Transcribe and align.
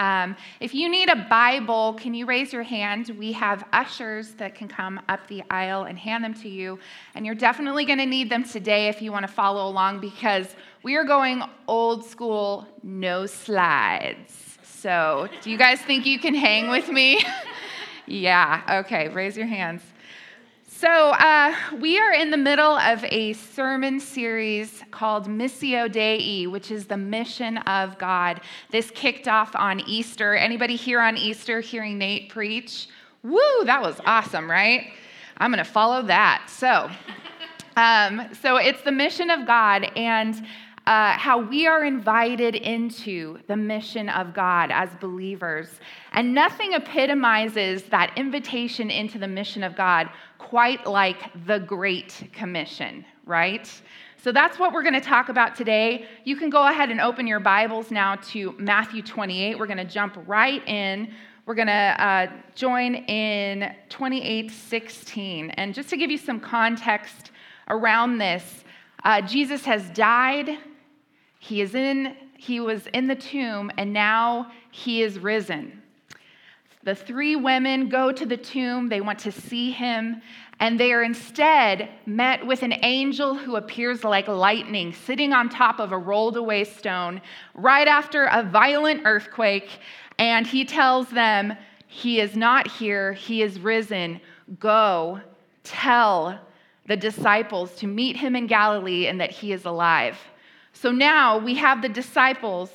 Um, 0.00 0.34
if 0.60 0.74
you 0.74 0.88
need 0.88 1.10
a 1.10 1.26
Bible, 1.28 1.92
can 1.92 2.14
you 2.14 2.24
raise 2.24 2.54
your 2.54 2.62
hand? 2.62 3.14
We 3.18 3.32
have 3.32 3.64
ushers 3.70 4.32
that 4.32 4.54
can 4.54 4.66
come 4.66 4.98
up 5.10 5.26
the 5.28 5.42
aisle 5.50 5.84
and 5.84 5.98
hand 5.98 6.24
them 6.24 6.32
to 6.34 6.48
you. 6.48 6.78
And 7.14 7.26
you're 7.26 7.34
definitely 7.34 7.84
going 7.84 7.98
to 7.98 8.06
need 8.06 8.30
them 8.30 8.42
today 8.42 8.88
if 8.88 9.02
you 9.02 9.12
want 9.12 9.26
to 9.26 9.32
follow 9.32 9.68
along 9.68 10.00
because 10.00 10.56
we 10.82 10.96
are 10.96 11.04
going 11.04 11.42
old 11.68 12.06
school, 12.06 12.66
no 12.82 13.26
slides. 13.26 14.58
So, 14.62 15.28
do 15.42 15.50
you 15.50 15.58
guys 15.58 15.82
think 15.82 16.06
you 16.06 16.18
can 16.18 16.34
hang 16.34 16.70
with 16.70 16.88
me? 16.88 17.22
yeah, 18.06 18.80
okay, 18.80 19.08
raise 19.10 19.36
your 19.36 19.46
hands. 19.46 19.82
So, 20.80 20.88
uh, 20.88 21.54
we 21.78 21.98
are 21.98 22.14
in 22.14 22.30
the 22.30 22.38
middle 22.38 22.74
of 22.78 23.04
a 23.04 23.34
sermon 23.34 24.00
series 24.00 24.82
called 24.90 25.28
Missio 25.28 25.92
Dei, 25.92 26.46
which 26.46 26.70
is 26.70 26.86
the 26.86 26.96
mission 26.96 27.58
of 27.58 27.98
God. 27.98 28.40
This 28.70 28.90
kicked 28.90 29.28
off 29.28 29.54
on 29.54 29.80
Easter. 29.80 30.34
Anybody 30.34 30.76
here 30.76 31.02
on 31.02 31.18
Easter 31.18 31.60
hearing 31.60 31.98
Nate 31.98 32.30
preach? 32.30 32.88
Woo, 33.22 33.64
that 33.66 33.82
was 33.82 34.00
awesome, 34.06 34.50
right? 34.50 34.94
I'm 35.36 35.50
going 35.52 35.62
to 35.62 35.70
follow 35.70 36.00
that. 36.04 36.48
So, 36.48 36.90
um, 37.76 38.22
so 38.40 38.56
it's 38.56 38.80
the 38.80 38.90
mission 38.90 39.28
of 39.28 39.46
God, 39.46 39.84
and 39.96 40.34
uh, 40.86 41.12
how 41.12 41.42
we 41.42 41.66
are 41.66 41.84
invited 41.84 42.54
into 42.54 43.38
the 43.48 43.56
mission 43.56 44.08
of 44.08 44.32
God 44.32 44.70
as 44.70 44.88
believers. 44.98 45.68
And 46.12 46.34
nothing 46.34 46.72
epitomizes 46.72 47.82
that 47.84 48.12
invitation 48.16 48.90
into 48.90 49.18
the 49.18 49.28
mission 49.28 49.62
of 49.62 49.76
God 49.76 50.08
quite 50.48 50.86
like 50.86 51.18
the 51.46 51.58
Great 51.58 52.30
Commission, 52.32 53.04
right? 53.26 53.70
So 54.22 54.32
that's 54.32 54.58
what 54.58 54.72
we're 54.72 54.82
going 54.82 54.94
to 54.94 55.00
talk 55.00 55.28
about 55.28 55.54
today. 55.54 56.06
You 56.24 56.36
can 56.36 56.50
go 56.50 56.66
ahead 56.66 56.90
and 56.90 57.00
open 57.00 57.26
your 57.26 57.40
Bibles 57.40 57.90
now 57.90 58.16
to 58.30 58.54
Matthew 58.58 59.02
28. 59.02 59.58
We're 59.58 59.66
going 59.66 59.76
to 59.76 59.84
jump 59.84 60.16
right 60.26 60.66
in. 60.66 61.12
We're 61.46 61.54
going 61.54 61.68
to 61.68 61.72
uh, 61.72 62.26
join 62.54 62.94
in 62.94 63.74
28 63.88 64.50
16. 64.50 65.50
And 65.50 65.74
just 65.74 65.88
to 65.90 65.96
give 65.96 66.10
you 66.10 66.18
some 66.18 66.40
context 66.40 67.30
around 67.68 68.18
this, 68.18 68.64
uh, 69.04 69.20
Jesus 69.22 69.64
has 69.64 69.88
died 69.90 70.58
he 71.40 71.62
is 71.62 71.74
in 71.74 72.14
he 72.36 72.60
was 72.60 72.86
in 72.88 73.06
the 73.06 73.16
tomb 73.16 73.70
and 73.76 73.92
now 73.92 74.52
he 74.70 75.02
is 75.02 75.18
risen. 75.18 75.79
The 76.82 76.94
three 76.94 77.36
women 77.36 77.90
go 77.90 78.10
to 78.10 78.24
the 78.24 78.38
tomb, 78.38 78.88
they 78.88 79.02
want 79.02 79.18
to 79.20 79.32
see 79.32 79.70
him, 79.70 80.22
and 80.60 80.80
they 80.80 80.92
are 80.92 81.02
instead 81.02 81.90
met 82.06 82.46
with 82.46 82.62
an 82.62 82.74
angel 82.82 83.34
who 83.34 83.56
appears 83.56 84.02
like 84.02 84.28
lightning 84.28 84.94
sitting 84.94 85.34
on 85.34 85.50
top 85.50 85.78
of 85.78 85.92
a 85.92 85.98
rolled 85.98 86.38
away 86.38 86.64
stone 86.64 87.20
right 87.54 87.86
after 87.86 88.24
a 88.24 88.42
violent 88.42 89.02
earthquake, 89.04 89.80
and 90.18 90.46
he 90.46 90.64
tells 90.64 91.10
them, 91.10 91.54
He 91.86 92.18
is 92.18 92.34
not 92.34 92.66
here, 92.66 93.12
he 93.12 93.42
is 93.42 93.60
risen. 93.60 94.20
Go 94.58 95.20
tell 95.64 96.40
the 96.86 96.96
disciples 96.96 97.76
to 97.76 97.86
meet 97.86 98.16
him 98.16 98.34
in 98.34 98.46
Galilee 98.46 99.06
and 99.06 99.20
that 99.20 99.30
he 99.30 99.52
is 99.52 99.66
alive. 99.66 100.18
So 100.72 100.90
now 100.90 101.36
we 101.36 101.54
have 101.56 101.82
the 101.82 101.88
disciples 101.90 102.70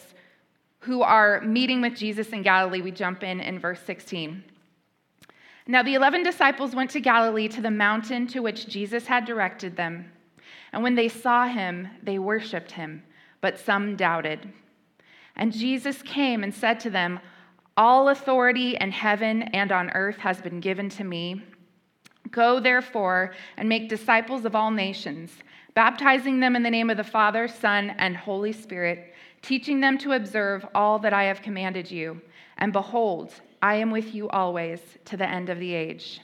who 0.86 1.02
are 1.02 1.42
meeting 1.42 1.82
with 1.82 1.96
Jesus 1.96 2.30
in 2.30 2.44
Galilee. 2.44 2.82
We 2.82 2.92
jump 2.92 3.24
in 3.24 3.40
in 3.40 3.60
verse 3.60 3.82
16. 3.86 4.44
Now 5.68 5.82
the 5.82 5.96
11 5.96 6.24
disciples 6.24 6.76
went 6.76 6.92
to 6.92 7.00
Galilee 7.00 7.48
to 7.50 7.62
the 7.62 7.72
mountain 7.72 8.28
to 8.28 8.42
which 8.42 8.68
Jesus 8.68 9.08
had 9.08 9.26
directed 9.26 9.76
them. 9.76 10.12
And 10.72 10.84
when 10.84 10.94
they 10.94 11.10
saw 11.10 11.48
him, 11.48 11.88
they 12.04 12.20
worshiped 12.20 12.72
him, 12.72 13.04
but 13.42 13.58
some 13.58 13.96
doubted. 13.96 14.48
And 15.36 15.52
Jesus 15.52 16.02
came 16.04 16.44
and 16.44 16.54
said 16.54 16.80
to 16.82 16.90
them, 16.90 17.20
All 17.76 18.10
authority 18.10 18.78
in 18.80 18.92
heaven 18.92 19.44
and 19.44 19.72
on 19.72 19.90
earth 19.92 20.18
has 20.18 20.40
been 20.40 20.60
given 20.60 20.90
to 20.90 21.04
me. 21.04 21.42
Go 22.30 22.60
therefore 22.60 23.34
and 23.58 23.68
make 23.68 23.90
disciples 23.90 24.46
of 24.46 24.56
all 24.56 24.70
nations 24.70 25.32
baptizing 25.76 26.40
them 26.40 26.56
in 26.56 26.64
the 26.64 26.72
name 26.72 26.90
of 26.90 26.98
the 26.98 27.04
Father, 27.04 27.48
Son, 27.48 27.94
and 27.98 28.16
Holy 28.16 28.54
Spirit, 28.54 29.14
teaching 29.46 29.80
them 29.80 29.98
to 30.00 30.14
observe 30.14 30.66
all 30.74 30.98
that 31.00 31.14
I 31.14 31.26
have 31.26 31.42
commanded 31.42 31.92
you. 31.92 32.20
And 32.58 32.74
behold, 32.74 33.32
I 33.62 33.76
am 33.76 33.92
with 33.92 34.16
you 34.16 34.28
always 34.30 34.80
to 35.06 35.18
the 35.18 35.30
end 35.30 35.50
of 35.50 35.60
the 35.60 35.74
age. 35.74 36.20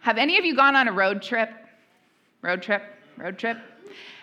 Have 0.00 0.16
any 0.16 0.38
of 0.38 0.44
you 0.44 0.56
gone 0.56 0.76
on 0.76 0.88
a 0.88 0.92
road 0.92 1.20
trip? 1.20 1.50
Road 2.40 2.62
trip? 2.62 2.82
Road 3.18 3.38
trip? 3.38 3.58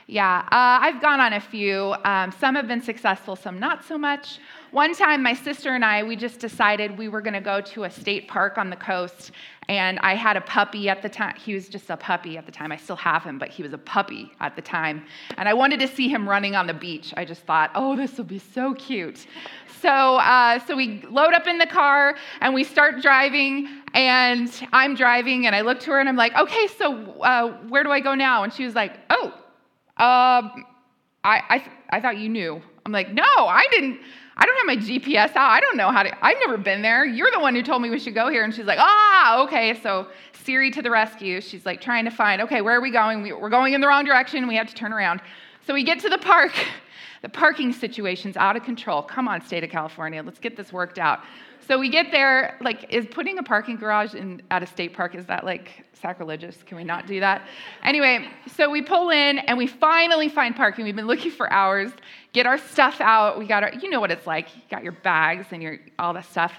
Yeah, 0.07 0.39
uh, 0.51 0.83
I've 0.83 1.01
gone 1.01 1.21
on 1.21 1.31
a 1.33 1.39
few. 1.39 1.95
Um, 2.03 2.31
some 2.33 2.55
have 2.55 2.67
been 2.67 2.81
successful, 2.81 3.37
some 3.37 3.57
not 3.57 3.85
so 3.85 3.97
much. 3.97 4.39
One 4.71 4.93
time, 4.93 5.23
my 5.23 5.33
sister 5.33 5.75
and 5.75 5.85
I, 5.85 6.03
we 6.03 6.17
just 6.17 6.39
decided 6.39 6.97
we 6.97 7.07
were 7.07 7.21
going 7.21 7.35
to 7.35 7.41
go 7.41 7.61
to 7.61 7.85
a 7.85 7.89
state 7.89 8.27
park 8.27 8.57
on 8.57 8.69
the 8.69 8.75
coast. 8.75 9.31
And 9.69 9.97
I 9.99 10.15
had 10.15 10.35
a 10.35 10.41
puppy 10.41 10.89
at 10.89 11.01
the 11.01 11.07
time. 11.07 11.35
He 11.37 11.53
was 11.53 11.69
just 11.69 11.89
a 11.89 11.95
puppy 11.95 12.37
at 12.37 12.45
the 12.45 12.51
time. 12.51 12.73
I 12.73 12.75
still 12.75 12.97
have 12.97 13.23
him, 13.23 13.37
but 13.37 13.47
he 13.47 13.63
was 13.63 13.71
a 13.71 13.77
puppy 13.77 14.29
at 14.41 14.57
the 14.57 14.61
time. 14.61 15.05
And 15.37 15.47
I 15.47 15.53
wanted 15.53 15.79
to 15.79 15.87
see 15.87 16.09
him 16.09 16.27
running 16.27 16.53
on 16.53 16.67
the 16.67 16.73
beach. 16.73 17.13
I 17.15 17.23
just 17.23 17.43
thought, 17.43 17.71
oh, 17.73 17.95
this 17.95 18.17
will 18.17 18.25
be 18.25 18.39
so 18.39 18.73
cute. 18.73 19.25
So, 19.79 19.89
uh, 19.89 20.59
so 20.65 20.75
we 20.75 21.03
load 21.09 21.33
up 21.33 21.47
in 21.47 21.59
the 21.59 21.67
car 21.67 22.15
and 22.41 22.53
we 22.53 22.65
start 22.65 23.01
driving. 23.01 23.69
And 23.93 24.51
I'm 24.73 24.95
driving, 24.95 25.45
and 25.45 25.55
I 25.55 25.61
look 25.61 25.79
to 25.81 25.91
her 25.91 25.99
and 25.99 26.09
I'm 26.09 26.17
like, 26.17 26.35
okay, 26.35 26.67
so 26.77 27.21
uh, 27.21 27.53
where 27.69 27.83
do 27.83 27.91
I 27.91 28.01
go 28.01 28.15
now? 28.15 28.43
And 28.43 28.51
she 28.51 28.65
was 28.65 28.73
like, 28.75 28.97
oh, 29.11 29.33
um, 29.97 30.65
I, 31.23 31.41
I, 31.49 31.71
I 31.91 32.01
thought 32.01 32.17
you 32.17 32.29
knew. 32.29 32.61
I'm 32.85 32.91
like, 32.91 33.13
no, 33.13 33.23
I 33.23 33.65
didn't. 33.71 33.99
I 34.35 34.45
don't 34.45 34.57
have 34.57 34.65
my 34.65 34.83
GPS 34.83 35.35
out. 35.35 35.51
I 35.51 35.59
don't 35.59 35.77
know 35.77 35.91
how 35.91 36.03
to, 36.03 36.25
I've 36.25 36.37
never 36.39 36.57
been 36.57 36.81
there. 36.81 37.05
You're 37.05 37.29
the 37.31 37.39
one 37.39 37.53
who 37.53 37.61
told 37.61 37.81
me 37.81 37.89
we 37.89 37.99
should 37.99 38.15
go 38.15 38.29
here. 38.29 38.43
And 38.43 38.53
she's 38.53 38.65
like, 38.65 38.79
ah, 38.79 39.43
okay. 39.43 39.79
So 39.81 40.07
Siri 40.43 40.71
to 40.71 40.81
the 40.81 40.89
rescue. 40.89 41.39
She's 41.39 41.65
like 41.65 41.81
trying 41.81 42.05
to 42.05 42.11
find, 42.11 42.41
okay, 42.41 42.61
where 42.61 42.75
are 42.75 42.81
we 42.81 42.89
going? 42.89 43.21
We're 43.23 43.49
going 43.49 43.73
in 43.73 43.81
the 43.81 43.87
wrong 43.87 44.05
direction. 44.05 44.47
We 44.47 44.55
have 44.55 44.67
to 44.67 44.73
turn 44.73 44.91
around. 44.91 45.21
So 45.65 45.73
we 45.73 45.83
get 45.83 45.99
to 45.99 46.09
the 46.09 46.17
park. 46.17 46.53
The 47.23 47.29
parking 47.29 47.71
situation's 47.71 48.35
out 48.35 48.57
of 48.57 48.63
control. 48.63 49.01
Come 49.01 49.29
on, 49.29 49.39
state 49.45 49.63
of 49.63 49.69
California. 49.69 50.21
Let's 50.21 50.39
get 50.39 50.57
this 50.57 50.73
worked 50.73 50.99
out. 50.99 51.21
So 51.67 51.79
we 51.79 51.89
get 51.89 52.11
there, 52.11 52.57
like, 52.61 52.91
is 52.93 53.05
putting 53.05 53.37
a 53.37 53.43
parking 53.43 53.77
garage 53.77 54.15
in, 54.15 54.41
at 54.51 54.61
a 54.63 54.65
state 54.65 54.93
park, 54.93 55.15
is 55.15 55.25
that 55.27 55.45
like 55.45 55.85
sacrilegious? 55.93 56.61
Can 56.63 56.77
we 56.77 56.83
not 56.83 57.07
do 57.07 57.19
that? 57.21 57.47
Anyway, 57.83 58.27
so 58.55 58.69
we 58.69 58.81
pull 58.81 59.09
in 59.11 59.39
and 59.39 59.57
we 59.57 59.67
finally 59.67 60.27
find 60.27 60.55
parking. 60.55 60.83
We've 60.83 60.95
been 60.95 61.07
looking 61.07 61.31
for 61.31 61.51
hours, 61.51 61.91
get 62.33 62.45
our 62.45 62.57
stuff 62.57 62.99
out. 62.99 63.39
We 63.39 63.47
got 63.47 63.63
our, 63.63 63.73
you 63.73 63.89
know 63.89 64.01
what 64.01 64.11
it's 64.11 64.27
like. 64.27 64.53
You 64.55 64.61
got 64.69 64.83
your 64.83 64.91
bags 64.91 65.47
and 65.51 65.63
your, 65.63 65.79
all 65.97 66.13
that 66.13 66.25
stuff. 66.25 66.53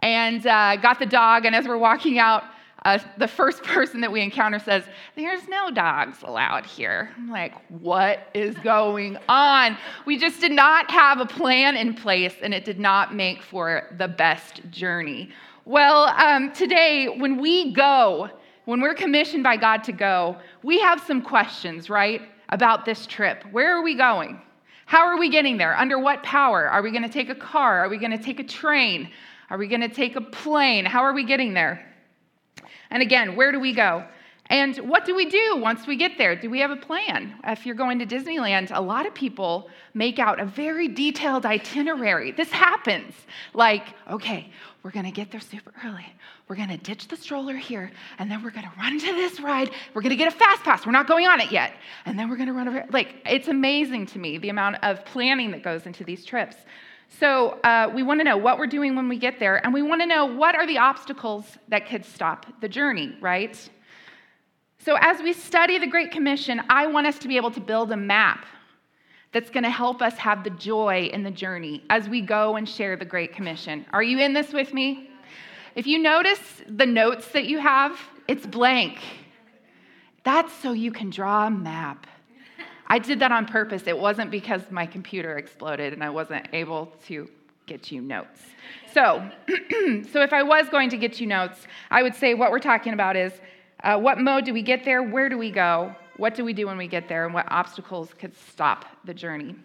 And 0.00 0.46
uh, 0.46 0.76
got 0.76 0.98
the 0.98 1.06
dog, 1.06 1.46
and 1.46 1.54
as 1.54 1.66
we're 1.66 1.78
walking 1.78 2.18
out, 2.18 2.44
uh, 2.84 2.98
the 3.16 3.28
first 3.28 3.62
person 3.64 4.00
that 4.00 4.12
we 4.12 4.20
encounter 4.20 4.58
says, 4.58 4.84
There's 5.16 5.46
no 5.48 5.70
dogs 5.70 6.18
allowed 6.22 6.66
here. 6.66 7.10
I'm 7.16 7.30
like, 7.30 7.54
What 7.70 8.28
is 8.34 8.56
going 8.58 9.18
on? 9.28 9.76
We 10.06 10.18
just 10.18 10.40
did 10.40 10.52
not 10.52 10.90
have 10.90 11.20
a 11.20 11.26
plan 11.26 11.76
in 11.76 11.94
place, 11.94 12.34
and 12.42 12.52
it 12.52 12.64
did 12.64 12.78
not 12.78 13.14
make 13.14 13.42
for 13.42 13.94
the 13.98 14.08
best 14.08 14.62
journey. 14.70 15.30
Well, 15.64 16.04
um, 16.04 16.52
today, 16.52 17.08
when 17.08 17.40
we 17.40 17.72
go, 17.72 18.28
when 18.66 18.80
we're 18.80 18.94
commissioned 18.94 19.42
by 19.42 19.56
God 19.56 19.84
to 19.84 19.92
go, 19.92 20.36
we 20.62 20.80
have 20.80 21.00
some 21.00 21.22
questions, 21.22 21.88
right, 21.88 22.20
about 22.50 22.84
this 22.84 23.06
trip. 23.06 23.44
Where 23.50 23.76
are 23.76 23.82
we 23.82 23.94
going? 23.94 24.40
How 24.86 25.06
are 25.06 25.18
we 25.18 25.30
getting 25.30 25.56
there? 25.56 25.76
Under 25.76 25.98
what 25.98 26.22
power? 26.22 26.68
Are 26.68 26.82
we 26.82 26.90
going 26.90 27.02
to 27.02 27.08
take 27.08 27.30
a 27.30 27.34
car? 27.34 27.84
Are 27.84 27.88
we 27.88 27.96
going 27.96 28.10
to 28.10 28.22
take 28.22 28.40
a 28.40 28.44
train? 28.44 29.10
Are 29.48 29.56
we 29.56 29.66
going 29.66 29.80
to 29.80 29.88
take 29.88 30.16
a 30.16 30.20
plane? 30.20 30.84
How 30.84 31.02
are 31.02 31.14
we 31.14 31.24
getting 31.24 31.54
there? 31.54 31.93
And 32.94 33.02
again, 33.02 33.34
where 33.34 33.50
do 33.50 33.58
we 33.58 33.72
go? 33.72 34.04
And 34.46 34.76
what 34.76 35.04
do 35.04 35.16
we 35.16 35.26
do 35.26 35.56
once 35.56 35.84
we 35.84 35.96
get 35.96 36.16
there? 36.16 36.36
Do 36.36 36.48
we 36.48 36.60
have 36.60 36.70
a 36.70 36.76
plan? 36.76 37.34
If 37.42 37.66
you're 37.66 37.74
going 37.74 37.98
to 37.98 38.06
Disneyland, 38.06 38.70
a 38.72 38.80
lot 38.80 39.04
of 39.04 39.12
people 39.12 39.68
make 39.94 40.20
out 40.20 40.38
a 40.38 40.44
very 40.44 40.86
detailed 40.86 41.44
itinerary. 41.44 42.30
This 42.30 42.52
happens. 42.52 43.14
Like, 43.52 43.88
okay, 44.08 44.48
we're 44.84 44.92
going 44.92 45.06
to 45.06 45.10
get 45.10 45.32
there 45.32 45.40
super 45.40 45.72
early. 45.84 46.06
We're 46.46 46.54
going 46.54 46.68
to 46.68 46.76
ditch 46.76 47.08
the 47.08 47.16
stroller 47.16 47.56
here, 47.56 47.90
and 48.18 48.30
then 48.30 48.44
we're 48.44 48.50
going 48.50 48.66
to 48.66 48.72
run 48.78 48.96
to 49.00 49.06
this 49.06 49.40
ride. 49.40 49.72
We're 49.92 50.02
going 50.02 50.10
to 50.10 50.16
get 50.16 50.32
a 50.32 50.36
fast 50.36 50.62
pass. 50.62 50.86
We're 50.86 50.92
not 50.92 51.08
going 51.08 51.26
on 51.26 51.40
it 51.40 51.50
yet. 51.50 51.72
And 52.04 52.16
then 52.16 52.30
we're 52.30 52.36
going 52.36 52.46
to 52.46 52.52
run 52.52 52.68
over. 52.68 52.84
Like, 52.90 53.16
it's 53.26 53.48
amazing 53.48 54.06
to 54.06 54.20
me 54.20 54.38
the 54.38 54.50
amount 54.50 54.76
of 54.84 55.04
planning 55.04 55.50
that 55.50 55.64
goes 55.64 55.86
into 55.86 56.04
these 56.04 56.24
trips. 56.24 56.54
So 57.20 57.60
uh, 57.62 57.90
we 57.94 58.02
want 58.02 58.20
to 58.20 58.24
know 58.24 58.36
what 58.36 58.58
we're 58.58 58.66
doing 58.66 58.96
when 58.96 59.08
we 59.08 59.18
get 59.18 59.38
there, 59.38 59.64
and 59.64 59.72
we 59.72 59.82
want 59.82 60.00
to 60.00 60.06
know 60.06 60.24
what 60.24 60.56
are 60.56 60.66
the 60.66 60.78
obstacles 60.78 61.44
that 61.68 61.88
could 61.88 62.04
stop 62.04 62.46
the 62.60 62.68
journey, 62.68 63.14
right? 63.20 63.56
So 64.78 64.96
as 65.00 65.22
we 65.22 65.32
study 65.32 65.78
the 65.78 65.86
Great 65.86 66.10
Commission, 66.10 66.60
I 66.68 66.86
want 66.88 67.06
us 67.06 67.18
to 67.20 67.28
be 67.28 67.36
able 67.36 67.52
to 67.52 67.60
build 67.60 67.92
a 67.92 67.96
map 67.96 68.44
that's 69.32 69.50
going 69.50 69.64
to 69.64 69.70
help 69.70 70.02
us 70.02 70.16
have 70.18 70.44
the 70.44 70.50
joy 70.50 71.08
in 71.12 71.22
the 71.22 71.30
journey 71.30 71.82
as 71.88 72.08
we 72.08 72.20
go 72.20 72.56
and 72.56 72.68
share 72.68 72.96
the 72.96 73.04
Great 73.04 73.32
Commission. 73.32 73.86
Are 73.92 74.02
you 74.02 74.18
in 74.18 74.32
this 74.32 74.52
with 74.52 74.74
me? 74.74 75.10
If 75.74 75.86
you 75.86 75.98
notice 75.98 76.62
the 76.68 76.86
notes 76.86 77.28
that 77.28 77.46
you 77.46 77.58
have, 77.58 77.98
it's 78.28 78.46
blank. 78.46 78.98
That's 80.22 80.52
so 80.52 80.72
you 80.72 80.92
can 80.92 81.10
draw 81.10 81.46
a 81.46 81.50
map. 81.50 82.06
I 82.86 82.98
did 82.98 83.20
that 83.20 83.32
on 83.32 83.46
purpose. 83.46 83.86
It 83.86 83.98
wasn't 83.98 84.30
because 84.30 84.62
my 84.70 84.86
computer 84.86 85.36
exploded 85.38 85.92
and 85.92 86.04
I 86.04 86.10
wasn't 86.10 86.46
able 86.52 86.92
to 87.06 87.28
get 87.66 87.90
you 87.90 88.00
notes. 88.00 88.40
So, 88.92 89.28
so 90.12 90.22
if 90.22 90.32
I 90.32 90.42
was 90.42 90.68
going 90.68 90.90
to 90.90 90.96
get 90.96 91.20
you 91.20 91.26
notes, 91.26 91.66
I 91.90 92.02
would 92.02 92.14
say 92.14 92.34
what 92.34 92.50
we're 92.50 92.58
talking 92.58 92.92
about 92.92 93.16
is 93.16 93.32
uh, 93.82 93.98
what 93.98 94.18
mode 94.18 94.44
do 94.44 94.52
we 94.52 94.62
get 94.62 94.84
there? 94.84 95.02
Where 95.02 95.28
do 95.28 95.38
we 95.38 95.50
go? 95.50 95.94
What 96.16 96.34
do 96.34 96.44
we 96.44 96.52
do 96.52 96.66
when 96.66 96.78
we 96.78 96.86
get 96.86 97.08
there? 97.08 97.24
And 97.24 97.34
what 97.34 97.46
obstacles 97.50 98.14
could 98.18 98.36
stop 98.36 98.84
the 99.04 99.14
journey? 99.14 99.56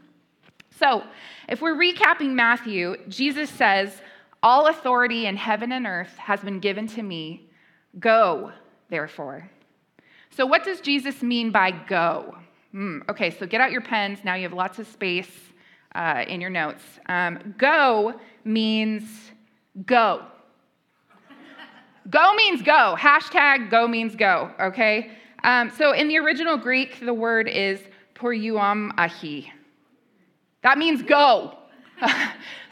So, 0.78 1.04
if 1.48 1.62
we're 1.62 1.76
recapping 1.76 2.30
Matthew, 2.30 2.96
Jesus 3.08 3.50
says, 3.50 4.02
All 4.42 4.68
authority 4.68 5.26
in 5.26 5.36
heaven 5.36 5.72
and 5.72 5.86
earth 5.86 6.16
has 6.18 6.40
been 6.40 6.60
given 6.60 6.88
to 6.88 7.04
me. 7.04 7.50
Go, 8.00 8.52
therefore. 8.90 9.50
So, 10.32 10.46
what 10.46 10.64
does 10.64 10.80
Jesus 10.80 11.22
mean 11.22 11.52
by 11.52 11.72
go? 11.72 12.38
Hmm, 12.72 13.00
okay, 13.10 13.32
so 13.32 13.46
get 13.46 13.62
out 13.62 13.72
your 13.72 13.82
pens. 13.82 14.20
Now 14.24 14.36
you 14.36 14.44
have 14.44 14.54
lots 14.54 14.78
of 14.78 14.88
space 14.88 15.32
uh, 15.96 16.24
in 16.28 16.40
your 16.40 16.52
notes. 16.52 16.84
Um, 17.08 17.56
go 17.58 18.20
means 18.44 19.32
go. 19.86 20.24
go 22.10 22.36
means 22.36 22.62
go. 22.62 22.96
Hashtag 22.98 23.72
go 23.72 23.88
means 23.88 24.16
go, 24.16 24.52
okay? 24.60 25.12
Um, 25.44 25.72
so 25.72 25.94
in 25.94 26.08
the 26.08 26.18
original 26.18 26.58
Greek, 26.58 27.00
the 27.00 27.14
word 27.14 27.48
is 27.48 27.80
poreuomai. 28.14 29.50
That 30.62 30.78
means 30.78 31.02
go. 31.02 31.58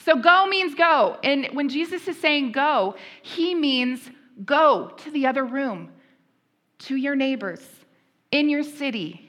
so 0.05 0.17
go 0.17 0.45
means 0.47 0.75
go. 0.75 1.17
And 1.23 1.47
when 1.53 1.69
Jesus 1.69 2.07
is 2.07 2.19
saying 2.19 2.51
go, 2.51 2.95
he 3.23 3.55
means 3.55 4.11
go 4.45 4.91
to 4.97 5.11
the 5.11 5.25
other 5.25 5.45
room, 5.45 5.91
to 6.79 6.95
your 6.95 7.15
neighbors, 7.15 7.65
in 8.31 8.49
your 8.49 8.63
city, 8.63 9.26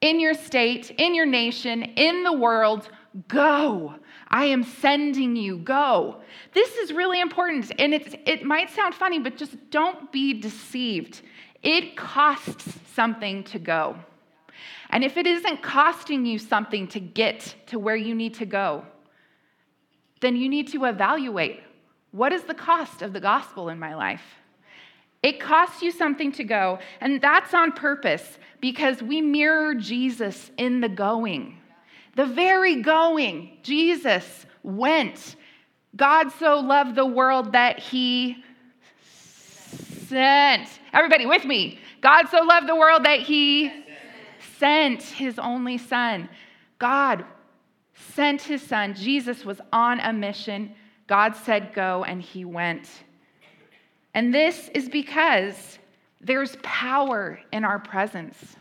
in 0.00 0.20
your 0.20 0.34
state, 0.34 0.90
in 0.98 1.14
your 1.14 1.26
nation, 1.26 1.82
in 1.82 2.22
the 2.22 2.32
world. 2.32 2.88
Go. 3.28 3.94
I 4.28 4.46
am 4.46 4.62
sending 4.62 5.36
you. 5.36 5.58
Go. 5.58 6.20
This 6.52 6.76
is 6.76 6.92
really 6.92 7.20
important. 7.20 7.72
And 7.78 7.94
it's, 7.94 8.14
it 8.26 8.44
might 8.44 8.70
sound 8.70 8.94
funny, 8.94 9.18
but 9.18 9.36
just 9.36 9.56
don't 9.70 10.12
be 10.12 10.34
deceived. 10.34 11.22
It 11.62 11.96
costs 11.96 12.78
something 12.94 13.44
to 13.44 13.58
go. 13.58 13.96
And 14.90 15.02
if 15.02 15.16
it 15.16 15.26
isn't 15.26 15.62
costing 15.62 16.26
you 16.26 16.38
something 16.38 16.86
to 16.88 17.00
get 17.00 17.54
to 17.66 17.78
where 17.78 17.96
you 17.96 18.14
need 18.14 18.34
to 18.34 18.46
go, 18.46 18.84
then 20.20 20.36
you 20.36 20.48
need 20.48 20.68
to 20.68 20.84
evaluate 20.84 21.60
what 22.12 22.32
is 22.32 22.44
the 22.44 22.54
cost 22.54 23.02
of 23.02 23.12
the 23.12 23.20
gospel 23.20 23.68
in 23.68 23.78
my 23.78 23.94
life? 23.94 24.22
It 25.22 25.40
costs 25.40 25.82
you 25.82 25.90
something 25.90 26.32
to 26.32 26.44
go, 26.44 26.78
and 27.00 27.20
that's 27.20 27.52
on 27.52 27.72
purpose 27.72 28.38
because 28.60 29.02
we 29.02 29.20
mirror 29.20 29.74
Jesus 29.74 30.50
in 30.56 30.80
the 30.80 30.88
going. 30.88 31.58
The 32.14 32.26
very 32.26 32.82
going, 32.82 33.58
Jesus 33.62 34.46
went. 34.62 35.36
God 35.94 36.30
so 36.38 36.60
loved 36.60 36.94
the 36.94 37.06
world 37.06 37.52
that 37.52 37.78
he 37.78 38.42
sent. 40.08 40.68
Everybody 40.92 41.26
with 41.26 41.44
me. 41.44 41.78
God 42.00 42.28
so 42.28 42.42
loved 42.42 42.68
the 42.68 42.76
world 42.76 43.04
that 43.04 43.20
he 43.20 43.72
sent 44.58 45.02
his 45.02 45.38
only 45.38 45.78
son. 45.78 46.28
God 46.78 47.24
sent 48.14 48.42
his 48.42 48.62
son. 48.62 48.94
Jesus 48.94 49.44
was 49.44 49.60
on 49.72 50.00
a 50.00 50.12
mission. 50.12 50.74
God 51.06 51.34
said, 51.36 51.72
Go, 51.74 52.04
and 52.04 52.20
he 52.20 52.44
went. 52.44 52.88
And 54.14 54.32
this 54.34 54.70
is 54.74 54.88
because 54.88 55.78
there's 56.26 56.56
power 56.62 57.38
in 57.52 57.64
our 57.64 57.78
presence. 57.78 58.56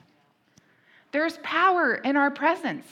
There's 1.12 1.40
power 1.44 1.96
in 1.96 2.16
our 2.16 2.30
presence. 2.30 2.86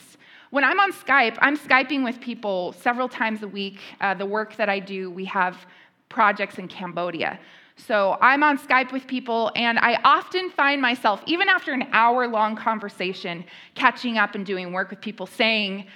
When 0.50 0.64
I'm 0.64 0.80
on 0.80 0.92
Skype, 0.92 1.36
I'm 1.40 1.56
Skyping 1.56 2.02
with 2.02 2.20
people 2.20 2.72
several 2.72 3.08
times 3.08 3.42
a 3.42 3.48
week. 3.48 3.78
Uh, 4.00 4.14
the 4.14 4.26
work 4.26 4.56
that 4.56 4.68
I 4.68 4.80
do, 4.80 5.10
we 5.10 5.24
have 5.26 5.66
projects 6.08 6.58
in 6.58 6.66
Cambodia. 6.66 7.38
So 7.76 8.16
I'm 8.20 8.42
on 8.42 8.58
Skype 8.58 8.92
with 8.92 9.06
people, 9.06 9.52
and 9.54 9.78
I 9.78 10.00
often 10.04 10.50
find 10.50 10.82
myself, 10.82 11.22
even 11.26 11.48
after 11.48 11.72
an 11.72 11.86
hour 11.92 12.26
long 12.26 12.56
conversation, 12.56 13.44
catching 13.74 14.18
up 14.18 14.34
and 14.34 14.44
doing 14.44 14.72
work 14.72 14.90
with 14.90 15.00
people 15.00 15.26
saying, 15.26 15.86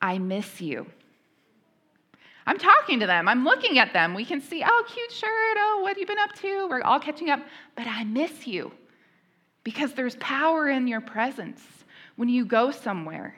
I 0.00 0.18
miss 0.18 0.60
you. 0.60 0.86
I'm 2.50 2.58
talking 2.58 2.98
to 2.98 3.06
them, 3.06 3.28
I'm 3.28 3.44
looking 3.44 3.78
at 3.78 3.92
them. 3.92 4.12
We 4.12 4.24
can 4.24 4.40
see, 4.40 4.64
oh, 4.66 4.84
cute 4.88 5.12
shirt, 5.12 5.56
oh, 5.56 5.78
what 5.82 5.90
have 5.90 5.98
you 5.98 6.06
been 6.06 6.18
up 6.18 6.32
to? 6.40 6.66
We're 6.68 6.82
all 6.82 6.98
catching 6.98 7.30
up, 7.30 7.38
but 7.76 7.86
I 7.86 8.02
miss 8.02 8.44
you 8.44 8.72
because 9.62 9.92
there's 9.92 10.16
power 10.16 10.68
in 10.68 10.88
your 10.88 11.00
presence 11.00 11.62
when 12.16 12.28
you 12.28 12.44
go 12.44 12.72
somewhere. 12.72 13.36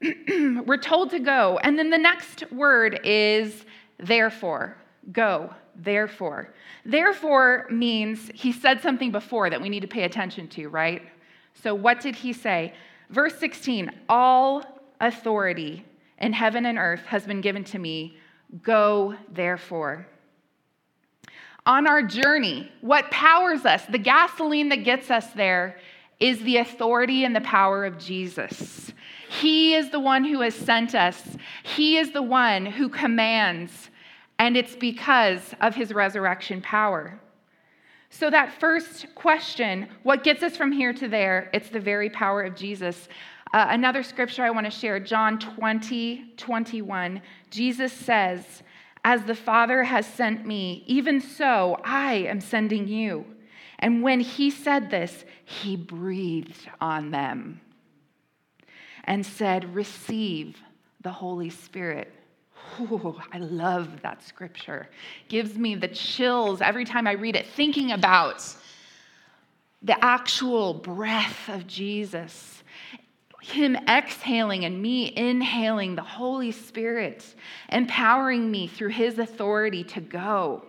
We're 0.30 0.78
told 0.78 1.10
to 1.10 1.18
go, 1.18 1.58
and 1.62 1.78
then 1.78 1.90
the 1.90 1.98
next 1.98 2.50
word 2.50 3.00
is 3.04 3.66
therefore. 3.98 4.78
Go, 5.12 5.52
therefore. 5.74 6.54
Therefore 6.86 7.66
means 7.70 8.30
he 8.32 8.52
said 8.52 8.80
something 8.80 9.12
before 9.12 9.50
that 9.50 9.60
we 9.60 9.68
need 9.68 9.80
to 9.80 9.86
pay 9.86 10.04
attention 10.04 10.48
to, 10.48 10.70
right? 10.70 11.02
So, 11.62 11.74
what 11.74 12.00
did 12.00 12.16
he 12.16 12.32
say? 12.32 12.72
Verse 13.10 13.38
16 13.38 13.90
All 14.08 14.64
authority 14.98 15.84
in 16.18 16.32
heaven 16.32 16.66
and 16.66 16.78
earth 16.78 17.04
has 17.06 17.24
been 17.24 17.40
given 17.40 17.64
to 17.64 17.78
me. 17.78 18.16
Go, 18.62 19.14
therefore. 19.32 20.06
On 21.66 21.86
our 21.86 22.02
journey, 22.02 22.70
what 22.80 23.10
powers 23.10 23.64
us, 23.64 23.84
the 23.86 23.98
gasoline 23.98 24.68
that 24.68 24.84
gets 24.84 25.10
us 25.10 25.26
there, 25.32 25.78
is 26.20 26.40
the 26.40 26.58
authority 26.58 27.24
and 27.24 27.34
the 27.36 27.40
power 27.42 27.84
of 27.84 27.98
Jesus. 27.98 28.92
He 29.28 29.74
is 29.74 29.90
the 29.90 30.00
one 30.00 30.24
who 30.24 30.40
has 30.40 30.54
sent 30.54 30.94
us, 30.94 31.36
He 31.62 31.98
is 31.98 32.12
the 32.12 32.22
one 32.22 32.64
who 32.64 32.88
commands 32.88 33.90
and 34.38 34.56
it's 34.56 34.76
because 34.76 35.54
of 35.60 35.74
his 35.74 35.92
resurrection 35.92 36.60
power. 36.60 37.18
So, 38.10 38.30
that 38.30 38.60
first 38.60 39.14
question, 39.14 39.88
what 40.02 40.24
gets 40.24 40.42
us 40.42 40.56
from 40.56 40.72
here 40.72 40.92
to 40.94 41.08
there? 41.08 41.50
It's 41.52 41.68
the 41.68 41.80
very 41.80 42.08
power 42.08 42.42
of 42.42 42.54
Jesus. 42.54 43.08
Uh, 43.52 43.66
another 43.70 44.02
scripture 44.02 44.44
I 44.44 44.50
want 44.50 44.66
to 44.66 44.70
share, 44.70 44.98
John 44.98 45.38
20, 45.38 46.32
21. 46.36 47.22
Jesus 47.50 47.92
says, 47.92 48.62
As 49.04 49.22
the 49.22 49.34
Father 49.34 49.84
has 49.84 50.06
sent 50.06 50.46
me, 50.46 50.84
even 50.86 51.20
so 51.20 51.80
I 51.84 52.14
am 52.14 52.40
sending 52.40 52.88
you. 52.88 53.24
And 53.78 54.02
when 54.02 54.20
he 54.20 54.50
said 54.50 54.90
this, 54.90 55.24
he 55.44 55.76
breathed 55.76 56.68
on 56.80 57.10
them 57.10 57.60
and 59.04 59.24
said, 59.24 59.74
Receive 59.74 60.60
the 61.02 61.12
Holy 61.12 61.50
Spirit. 61.50 62.12
Ooh, 62.80 63.16
I 63.32 63.38
love 63.38 64.02
that 64.02 64.22
scripture. 64.24 64.88
Gives 65.28 65.56
me 65.56 65.76
the 65.76 65.88
chills 65.88 66.60
every 66.60 66.84
time 66.84 67.06
I 67.06 67.12
read 67.12 67.36
it, 67.36 67.46
thinking 67.46 67.92
about 67.92 68.42
the 69.82 70.04
actual 70.04 70.74
breath 70.74 71.48
of 71.48 71.66
Jesus, 71.66 72.55
Him 73.46 73.76
exhaling 73.88 74.64
and 74.64 74.82
me 74.82 75.12
inhaling 75.16 75.94
the 75.94 76.02
Holy 76.02 76.50
Spirit, 76.50 77.24
empowering 77.68 78.50
me 78.50 78.66
through 78.66 78.88
His 78.88 79.20
authority 79.20 79.84
to 79.84 80.00
go. 80.00 80.64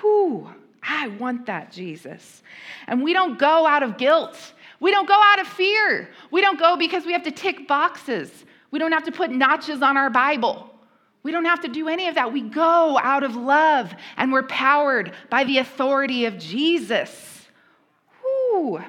Whew, 0.00 0.50
I 0.82 1.08
want 1.08 1.46
that, 1.46 1.72
Jesus. 1.72 2.42
And 2.86 3.02
we 3.02 3.14
don't 3.14 3.38
go 3.38 3.66
out 3.66 3.82
of 3.82 3.96
guilt. 3.96 4.36
We 4.80 4.90
don't 4.90 5.08
go 5.08 5.18
out 5.18 5.40
of 5.40 5.46
fear. 5.46 6.10
We 6.30 6.42
don't 6.42 6.58
go 6.58 6.76
because 6.76 7.06
we 7.06 7.12
have 7.12 7.24
to 7.24 7.30
tick 7.30 7.66
boxes. 7.66 8.30
We 8.70 8.78
don't 8.78 8.92
have 8.92 9.04
to 9.04 9.12
put 9.12 9.30
notches 9.30 9.80
on 9.80 9.96
our 9.96 10.10
Bible. 10.10 10.70
We 11.22 11.32
don't 11.32 11.46
have 11.46 11.62
to 11.62 11.68
do 11.68 11.88
any 11.88 12.06
of 12.08 12.16
that. 12.16 12.34
We 12.34 12.42
go 12.42 12.98
out 12.98 13.22
of 13.22 13.34
love 13.34 13.94
and 14.18 14.30
we're 14.30 14.44
powered 14.44 15.12
by 15.30 15.44
the 15.44 15.58
authority 15.58 16.26
of 16.26 16.38
Jesus. 16.38 17.48
Whew. 18.20 18.82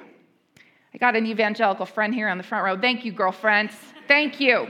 I 0.94 0.98
got 0.98 1.16
an 1.16 1.26
evangelical 1.26 1.86
friend 1.86 2.14
here 2.14 2.30
on 2.30 2.38
the 2.38 2.44
front 2.44 2.66
row. 2.66 2.80
Thank 2.80 3.06
you, 3.06 3.12
girlfriends. 3.12 3.74
Thank 4.08 4.40
you. 4.40 4.68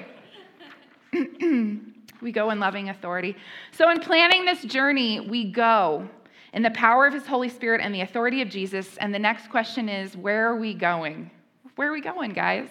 we 2.21 2.31
go 2.31 2.49
in 2.49 2.59
loving 2.59 2.89
authority. 2.89 3.35
So, 3.71 3.89
in 3.89 3.99
planning 3.99 4.45
this 4.45 4.63
journey, 4.63 5.21
we 5.21 5.49
go 5.49 6.07
in 6.53 6.61
the 6.61 6.71
power 6.71 7.05
of 7.07 7.13
His 7.13 7.25
Holy 7.25 7.49
Spirit 7.49 7.81
and 7.81 7.93
the 7.93 8.01
authority 8.01 8.41
of 8.41 8.49
Jesus. 8.49 8.97
And 8.97 9.13
the 9.13 9.19
next 9.19 9.49
question 9.49 9.87
is 9.87 10.17
where 10.17 10.49
are 10.49 10.57
we 10.57 10.73
going? 10.73 11.31
Where 11.75 11.89
are 11.89 11.93
we 11.93 12.01
going, 12.01 12.33
guys? 12.33 12.67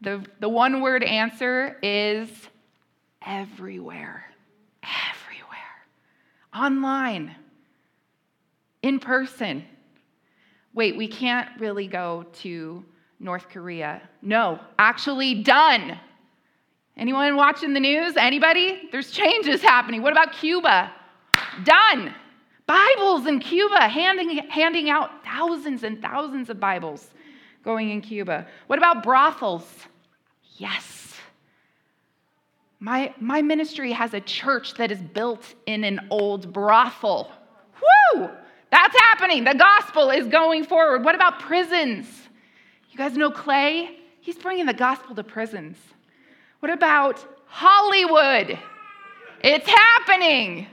The, 0.00 0.24
the 0.40 0.48
one 0.48 0.80
word 0.80 1.02
answer 1.02 1.78
is 1.82 2.28
everywhere. 3.26 4.24
Everywhere. 4.82 5.58
Online, 6.54 7.34
in 8.82 8.98
person. 8.98 9.64
Wait, 10.74 10.96
we 10.96 11.06
can't 11.06 11.48
really 11.60 11.86
go 11.86 12.26
to 12.32 12.84
North 13.20 13.48
Korea. 13.48 14.02
No, 14.22 14.58
actually 14.78 15.42
done. 15.42 15.98
Anyone 16.96 17.36
watching 17.36 17.72
the 17.74 17.80
news? 17.80 18.16
Anybody? 18.16 18.88
There's 18.90 19.10
changes 19.10 19.62
happening. 19.62 20.02
What 20.02 20.12
about 20.12 20.32
Cuba? 20.32 20.92
Done. 21.64 22.14
Bibles 22.66 23.26
in 23.26 23.40
Cuba, 23.40 23.88
handing, 23.88 24.38
handing 24.48 24.90
out 24.90 25.24
thousands 25.24 25.84
and 25.84 26.00
thousands 26.00 26.50
of 26.50 26.58
Bibles 26.58 27.10
going 27.62 27.90
in 27.90 28.00
Cuba. 28.00 28.46
What 28.66 28.78
about 28.78 29.02
brothels? 29.02 29.66
Yes. 30.56 31.14
My, 32.80 33.14
my 33.20 33.42
ministry 33.42 33.92
has 33.92 34.14
a 34.14 34.20
church 34.20 34.74
that 34.74 34.90
is 34.90 35.00
built 35.00 35.54
in 35.66 35.84
an 35.84 36.06
old 36.10 36.52
brothel. 36.52 37.30
Woo! 38.14 38.28
That's 38.74 38.96
happening. 39.02 39.44
The 39.44 39.54
gospel 39.54 40.10
is 40.10 40.26
going 40.26 40.64
forward. 40.64 41.04
What 41.04 41.14
about 41.14 41.38
prisons? 41.38 42.08
You 42.90 42.98
guys 42.98 43.16
know 43.16 43.30
Clay? 43.30 44.00
He's 44.20 44.36
bringing 44.36 44.66
the 44.66 44.74
gospel 44.74 45.14
to 45.14 45.22
prisons. 45.22 45.76
What 46.58 46.72
about 46.72 47.24
Hollywood? 47.46 48.58
It's 49.44 49.68
happening. 49.68 50.66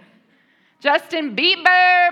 Justin 0.80 1.36
Bieber 1.36 2.10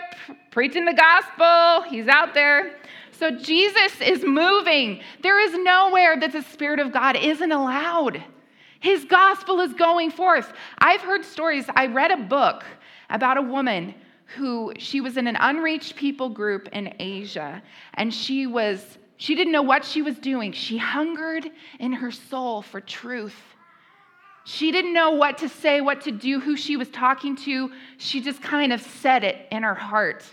preaching 0.52 0.86
the 0.86 0.94
gospel. 0.94 1.90
He's 1.90 2.08
out 2.08 2.36
there. 2.36 2.76
So 3.14 3.32
Jesus 3.32 4.00
is 4.00 4.24
moving. 4.24 5.02
There 5.24 5.40
is 5.40 5.58
nowhere 5.58 6.20
that 6.20 6.34
the 6.34 6.44
Spirit 6.44 6.80
of 6.80 6.94
God 6.94 7.16
isn't 7.16 7.52
allowed. 7.52 8.24
His 8.80 9.06
gospel 9.06 9.60
is 9.60 9.74
going 9.74 10.12
forth. 10.12 10.54
I've 10.78 11.02
heard 11.02 11.26
stories. 11.26 11.66
I 11.76 11.88
read 11.88 12.12
a 12.12 12.18
book 12.18 12.64
about 13.10 13.40
a 13.40 13.42
woman 13.42 13.96
who 14.36 14.74
she 14.78 15.02
was 15.02 15.18
in 15.18 15.28
an 15.28 15.36
unreached 15.40 15.96
people 15.96 16.30
group 16.30 16.70
in 16.72 16.94
Asia 17.00 17.62
and 17.96 18.14
she 18.14 18.48
was 18.48 18.98
she 19.18 19.36
didn't 19.36 19.52
know 19.52 19.64
what 19.64 19.84
she 19.84 20.02
was 20.02 20.18
doing. 20.18 20.54
She 20.54 20.78
hungered 20.78 21.52
in 21.78 21.92
her 21.92 22.10
soul 22.10 22.62
for 22.62 22.80
truth. 22.80 23.36
She 24.46 24.72
didn't 24.72 24.94
know 24.94 25.12
what 25.12 25.40
to 25.40 25.50
say, 25.50 25.82
what 25.82 26.00
to 26.02 26.12
do, 26.12 26.40
who 26.40 26.56
she 26.56 26.78
was 26.78 26.88
talking 26.90 27.36
to. 27.36 27.70
She 27.98 28.22
just 28.22 28.42
kind 28.42 28.72
of 28.72 28.80
said 28.82 29.26
it 29.26 29.46
in 29.52 29.64
her 29.64 29.76
heart. 29.76 30.24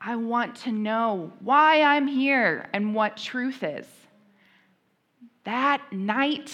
I 0.00 0.16
want 0.16 0.56
to 0.56 0.72
know 0.72 1.32
why 1.38 1.82
I'm 1.82 2.08
here 2.08 2.68
and 2.72 2.96
what 2.96 3.16
truth 3.16 3.62
is. 3.62 3.86
That 5.44 5.80
night, 5.92 6.52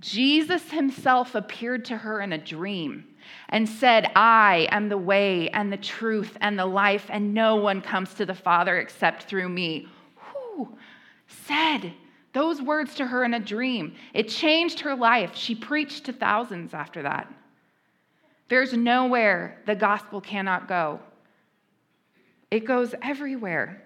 Jesus 0.00 0.70
himself 0.70 1.34
appeared 1.34 1.84
to 1.86 1.96
her 1.98 2.22
in 2.22 2.32
a 2.32 2.38
dream 2.38 3.04
and 3.48 3.68
said, 3.68 4.10
I 4.14 4.68
am 4.70 4.88
the 4.88 4.98
way 4.98 5.48
and 5.50 5.72
the 5.72 5.76
truth 5.76 6.36
and 6.40 6.58
the 6.58 6.66
life, 6.66 7.06
and 7.08 7.34
no 7.34 7.56
one 7.56 7.80
comes 7.80 8.14
to 8.14 8.26
the 8.26 8.34
Father 8.34 8.78
except 8.78 9.24
through 9.24 9.48
me. 9.48 9.88
Who 10.16 10.76
said 11.26 11.92
those 12.32 12.60
words 12.60 12.94
to 12.96 13.06
her 13.06 13.24
in 13.24 13.34
a 13.34 13.40
dream? 13.40 13.94
It 14.12 14.28
changed 14.28 14.80
her 14.80 14.94
life. 14.94 15.34
She 15.34 15.54
preached 15.54 16.04
to 16.04 16.12
thousands 16.12 16.74
after 16.74 17.02
that. 17.02 17.32
There's 18.48 18.72
nowhere 18.72 19.62
the 19.66 19.74
gospel 19.74 20.20
cannot 20.20 20.68
go, 20.68 21.00
it 22.50 22.64
goes 22.64 22.94
everywhere. 23.02 23.82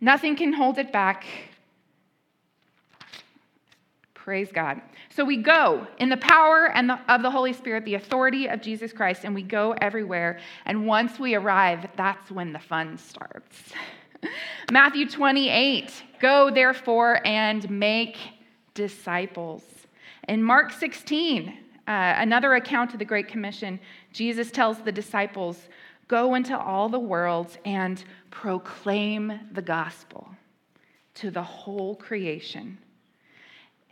Nothing 0.00 0.34
can 0.34 0.52
hold 0.52 0.78
it 0.78 0.92
back. 0.92 1.24
Praise 4.22 4.52
God. 4.52 4.80
So 5.10 5.24
we 5.24 5.36
go 5.36 5.84
in 5.98 6.08
the 6.08 6.16
power 6.16 6.70
and 6.70 6.88
the, 6.88 7.00
of 7.12 7.22
the 7.22 7.30
Holy 7.30 7.52
Spirit, 7.52 7.84
the 7.84 7.96
authority 7.96 8.46
of 8.46 8.62
Jesus 8.62 8.92
Christ, 8.92 9.24
and 9.24 9.34
we 9.34 9.42
go 9.42 9.74
everywhere. 9.80 10.38
And 10.64 10.86
once 10.86 11.18
we 11.18 11.34
arrive, 11.34 11.88
that's 11.96 12.30
when 12.30 12.52
the 12.52 12.60
fun 12.60 12.96
starts. 12.98 13.72
Matthew 14.70 15.08
28 15.08 16.04
Go 16.20 16.52
therefore 16.52 17.20
and 17.26 17.68
make 17.68 18.16
disciples. 18.74 19.64
In 20.28 20.40
Mark 20.40 20.70
16, 20.70 21.48
uh, 21.48 21.52
another 21.88 22.54
account 22.54 22.92
of 22.92 23.00
the 23.00 23.04
Great 23.04 23.26
Commission, 23.26 23.80
Jesus 24.12 24.52
tells 24.52 24.78
the 24.78 24.92
disciples, 24.92 25.68
Go 26.06 26.36
into 26.36 26.56
all 26.56 26.88
the 26.88 27.00
world 27.00 27.58
and 27.64 28.04
proclaim 28.30 29.32
the 29.50 29.62
gospel 29.62 30.28
to 31.14 31.32
the 31.32 31.42
whole 31.42 31.96
creation. 31.96 32.78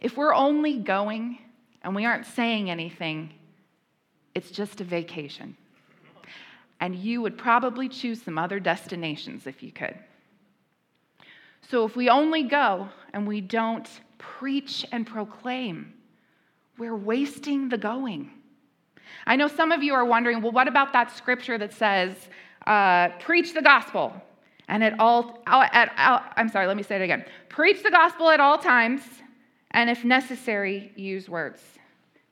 If 0.00 0.16
we're 0.16 0.34
only 0.34 0.78
going 0.78 1.38
and 1.82 1.94
we 1.94 2.06
aren't 2.06 2.26
saying 2.26 2.70
anything, 2.70 3.32
it's 4.34 4.50
just 4.50 4.80
a 4.80 4.84
vacation. 4.84 5.56
And 6.80 6.94
you 6.94 7.20
would 7.20 7.36
probably 7.36 7.88
choose 7.88 8.22
some 8.22 8.38
other 8.38 8.58
destinations 8.58 9.46
if 9.46 9.62
you 9.62 9.70
could. 9.70 9.94
So 11.70 11.84
if 11.84 11.94
we 11.94 12.08
only 12.08 12.44
go 12.44 12.88
and 13.12 13.26
we 13.26 13.42
don't 13.42 13.88
preach 14.16 14.86
and 14.90 15.06
proclaim, 15.06 15.92
we're 16.78 16.96
wasting 16.96 17.68
the 17.68 17.76
going. 17.76 18.30
I 19.26 19.36
know 19.36 19.48
some 19.48 19.70
of 19.70 19.82
you 19.82 19.92
are 19.92 20.04
wondering 20.04 20.40
well, 20.40 20.52
what 20.52 20.68
about 20.68 20.94
that 20.94 21.14
scripture 21.14 21.58
that 21.58 21.74
says, 21.74 22.16
uh, 22.66 23.10
preach 23.20 23.52
the 23.52 23.62
gospel? 23.62 24.14
And 24.68 24.82
at 24.82 24.98
all, 24.98 25.42
at, 25.46 25.92
at, 25.96 26.32
I'm 26.36 26.48
sorry, 26.48 26.66
let 26.66 26.76
me 26.76 26.82
say 26.82 26.96
it 26.96 27.02
again. 27.02 27.24
Preach 27.48 27.82
the 27.82 27.90
gospel 27.90 28.30
at 28.30 28.40
all 28.40 28.56
times 28.56 29.02
and 29.72 29.88
if 29.88 30.04
necessary, 30.04 30.92
use 30.96 31.28
words. 31.28 31.60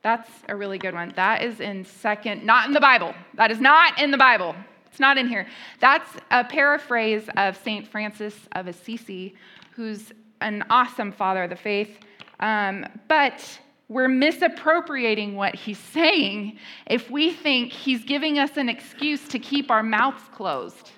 That's 0.01 0.29
a 0.47 0.55
really 0.55 0.77
good 0.77 0.93
one. 0.93 1.11
That 1.15 1.43
is 1.43 1.59
in 1.59 1.83
second, 1.85 2.45
not 2.45 2.67
in 2.67 2.73
the 2.73 2.79
Bible. 2.79 3.13
That 3.35 3.51
is 3.51 3.59
not 3.59 3.99
in 3.99 4.11
the 4.11 4.17
Bible. 4.17 4.55
It's 4.87 4.99
not 4.99 5.17
in 5.17 5.27
here. 5.27 5.45
That's 5.79 6.09
a 6.31 6.43
paraphrase 6.43 7.29
of 7.37 7.57
St. 7.57 7.87
Francis 7.87 8.35
of 8.53 8.67
Assisi, 8.67 9.35
who's 9.75 10.11
an 10.41 10.63
awesome 10.69 11.11
father 11.11 11.43
of 11.43 11.49
the 11.49 11.55
faith. 11.55 11.99
Um, 12.39 12.85
but 13.07 13.59
we're 13.89 14.07
misappropriating 14.07 15.35
what 15.35 15.55
he's 15.55 15.79
saying 15.93 16.57
if 16.87 17.09
we 17.09 17.31
think 17.31 17.71
he's 17.71 18.03
giving 18.03 18.39
us 18.39 18.57
an 18.57 18.69
excuse 18.69 19.27
to 19.29 19.39
keep 19.39 19.69
our 19.69 19.83
mouths 19.83 20.23
closed. 20.33 20.91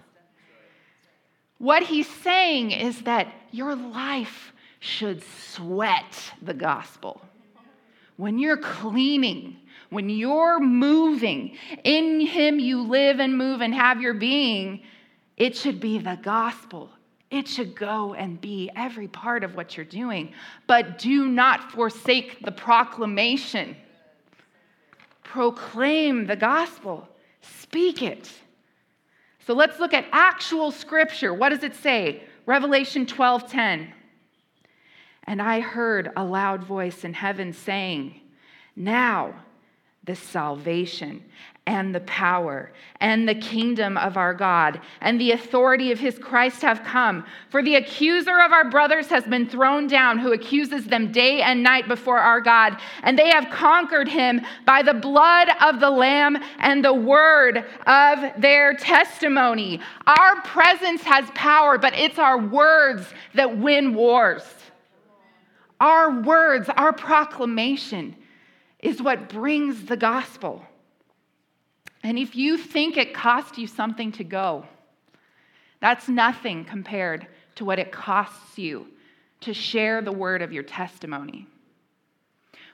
What 1.57 1.83
he's 1.83 2.09
saying 2.09 2.71
is 2.71 3.01
that 3.03 3.31
your 3.51 3.75
life 3.75 4.51
should 4.81 5.23
sweat 5.23 6.33
the 6.41 6.55
gospel. 6.55 7.21
When 8.17 8.39
you're 8.39 8.57
cleaning, 8.57 9.57
when 9.91 10.09
you're 10.09 10.59
moving, 10.59 11.55
in 11.83 12.19
Him 12.19 12.59
you 12.59 12.81
live 12.81 13.19
and 13.19 13.37
move 13.37 13.61
and 13.61 13.75
have 13.75 14.01
your 14.01 14.15
being, 14.15 14.81
it 15.37 15.55
should 15.55 15.79
be 15.79 15.99
the 15.99 16.17
gospel. 16.23 16.89
It 17.29 17.47
should 17.47 17.75
go 17.75 18.15
and 18.15 18.41
be 18.41 18.71
every 18.75 19.07
part 19.07 19.43
of 19.43 19.55
what 19.55 19.77
you're 19.77 19.85
doing. 19.85 20.33
But 20.65 20.97
do 20.97 21.27
not 21.27 21.71
forsake 21.71 22.43
the 22.43 22.51
proclamation. 22.51 23.77
Proclaim 25.23 26.25
the 26.25 26.35
gospel, 26.35 27.07
speak 27.41 28.01
it. 28.01 28.31
So 29.45 29.53
let's 29.53 29.79
look 29.79 29.93
at 29.93 30.05
actual 30.11 30.71
scripture. 30.71 31.35
What 31.35 31.49
does 31.49 31.63
it 31.63 31.75
say? 31.75 32.23
Revelation 32.47 33.05
12 33.05 33.47
10. 33.47 33.93
And 35.31 35.41
I 35.41 35.61
heard 35.61 36.11
a 36.17 36.25
loud 36.25 36.61
voice 36.61 37.05
in 37.05 37.13
heaven 37.13 37.53
saying, 37.53 38.19
Now 38.75 39.33
the 40.03 40.13
salvation 40.13 41.23
and 41.65 41.95
the 41.95 42.01
power 42.01 42.73
and 42.99 43.29
the 43.29 43.35
kingdom 43.35 43.95
of 43.95 44.17
our 44.17 44.33
God 44.33 44.81
and 44.99 45.21
the 45.21 45.31
authority 45.31 45.93
of 45.93 45.99
his 45.99 46.19
Christ 46.19 46.61
have 46.63 46.83
come. 46.83 47.25
For 47.49 47.63
the 47.63 47.75
accuser 47.75 48.41
of 48.41 48.51
our 48.51 48.69
brothers 48.69 49.07
has 49.07 49.23
been 49.23 49.47
thrown 49.47 49.87
down, 49.87 50.19
who 50.19 50.33
accuses 50.33 50.83
them 50.83 51.13
day 51.13 51.41
and 51.41 51.63
night 51.63 51.87
before 51.87 52.19
our 52.19 52.41
God. 52.41 52.75
And 53.01 53.17
they 53.17 53.29
have 53.29 53.49
conquered 53.51 54.09
him 54.09 54.41
by 54.65 54.81
the 54.81 54.95
blood 54.95 55.47
of 55.61 55.79
the 55.79 55.91
Lamb 55.91 56.43
and 56.59 56.83
the 56.83 56.93
word 56.93 57.63
of 57.87 58.41
their 58.41 58.73
testimony. 58.73 59.79
Our 60.05 60.41
presence 60.41 61.03
has 61.03 61.23
power, 61.35 61.77
but 61.77 61.93
it's 61.93 62.19
our 62.19 62.37
words 62.37 63.07
that 63.33 63.57
win 63.57 63.93
wars. 63.93 64.43
Our 65.81 66.21
words, 66.21 66.69
our 66.69 66.93
proclamation 66.93 68.15
is 68.79 69.01
what 69.01 69.29
brings 69.29 69.85
the 69.85 69.97
gospel. 69.97 70.63
And 72.03 72.19
if 72.19 72.35
you 72.35 72.59
think 72.59 72.97
it 72.97 73.15
cost 73.15 73.57
you 73.57 73.65
something 73.65 74.11
to 74.13 74.23
go, 74.23 74.65
that's 75.79 76.07
nothing 76.07 76.65
compared 76.65 77.25
to 77.55 77.65
what 77.65 77.79
it 77.79 77.91
costs 77.91 78.59
you 78.59 78.85
to 79.41 79.55
share 79.55 80.03
the 80.03 80.11
word 80.11 80.43
of 80.43 80.53
your 80.53 80.61
testimony. 80.61 81.47